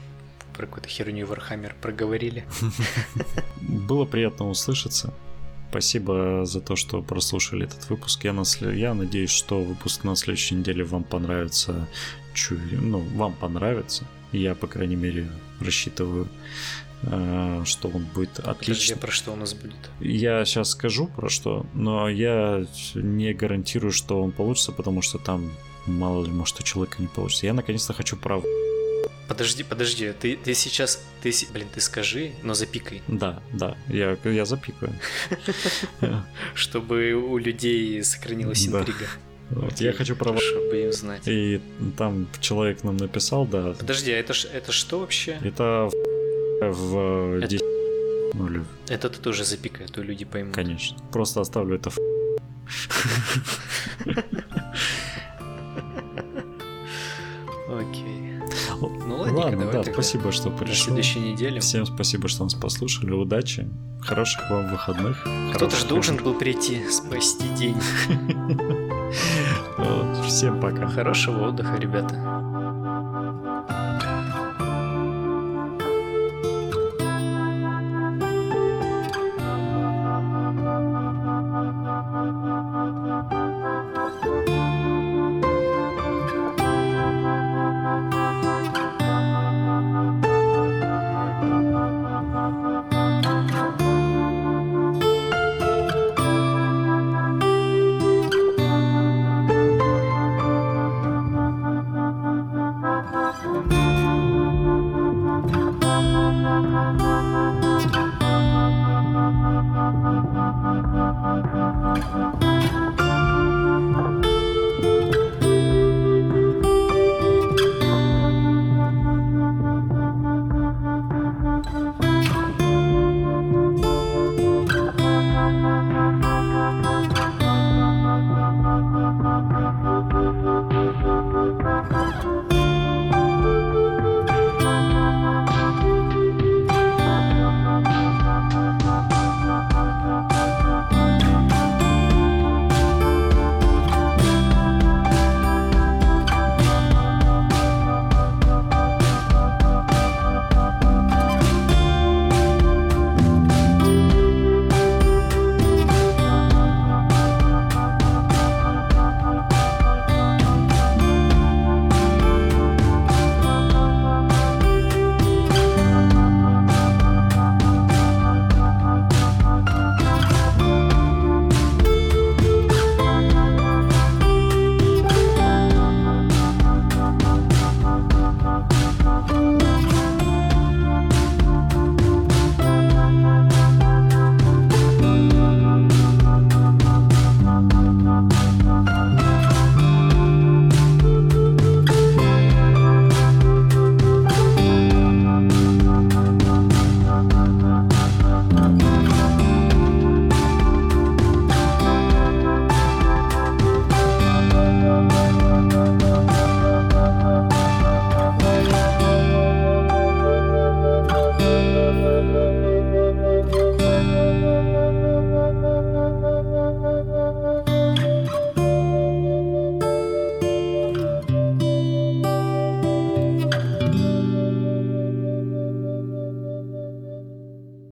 [0.57, 2.44] про какую-то херню Warhammer проговорили.
[3.61, 5.12] Было приятно услышаться.
[5.70, 8.24] Спасибо за то, что прослушали этот выпуск.
[8.24, 8.61] Я, нас...
[8.61, 11.88] я надеюсь, что выпуск на следующей неделе вам понравится.
[12.34, 12.57] Чу...
[12.72, 14.04] Ну, вам понравится.
[14.32, 15.28] Я, по крайней мере,
[15.61, 16.28] рассчитываю,
[17.02, 18.96] э, что он будет отличный.
[18.96, 19.90] про что у нас будет?
[20.00, 25.50] Я сейчас скажу про что, но я не гарантирую, что он получится, потому что там
[25.86, 27.46] мало ли, может, у человека не получится.
[27.46, 28.40] Я наконец-то хочу про
[29.29, 33.03] Подожди, подожди, ты, ты сейчас, ты, блин, ты скажи, но запикай.
[33.09, 34.93] Да, да, я, я запикаю.
[36.55, 39.07] Чтобы у людей сохранилась интрига.
[39.51, 40.37] Вот, я хочу про...
[40.37, 41.22] Чтобы им знать.
[41.27, 41.61] И
[41.97, 43.74] там человек нам написал, да.
[43.79, 45.39] Подожди, а это, это что вообще?
[45.43, 45.89] Это
[46.61, 47.41] в...
[47.43, 47.57] Это...
[48.35, 50.55] Ну, это ты тоже запикай, а то люди поймут.
[50.55, 50.99] Конечно.
[51.12, 51.97] Просто оставлю это в...
[59.47, 60.72] ладно да, спасибо, что пришли.
[60.72, 61.61] На следующей неделе.
[61.61, 63.12] Всем спасибо, что нас послушали.
[63.12, 63.68] Удачи,
[64.01, 65.26] хороших вам выходных.
[65.55, 67.76] Кто-то же должен был прийти спасти день.
[70.26, 70.88] Всем пока.
[70.88, 72.36] Хорошего отдыха, ребята.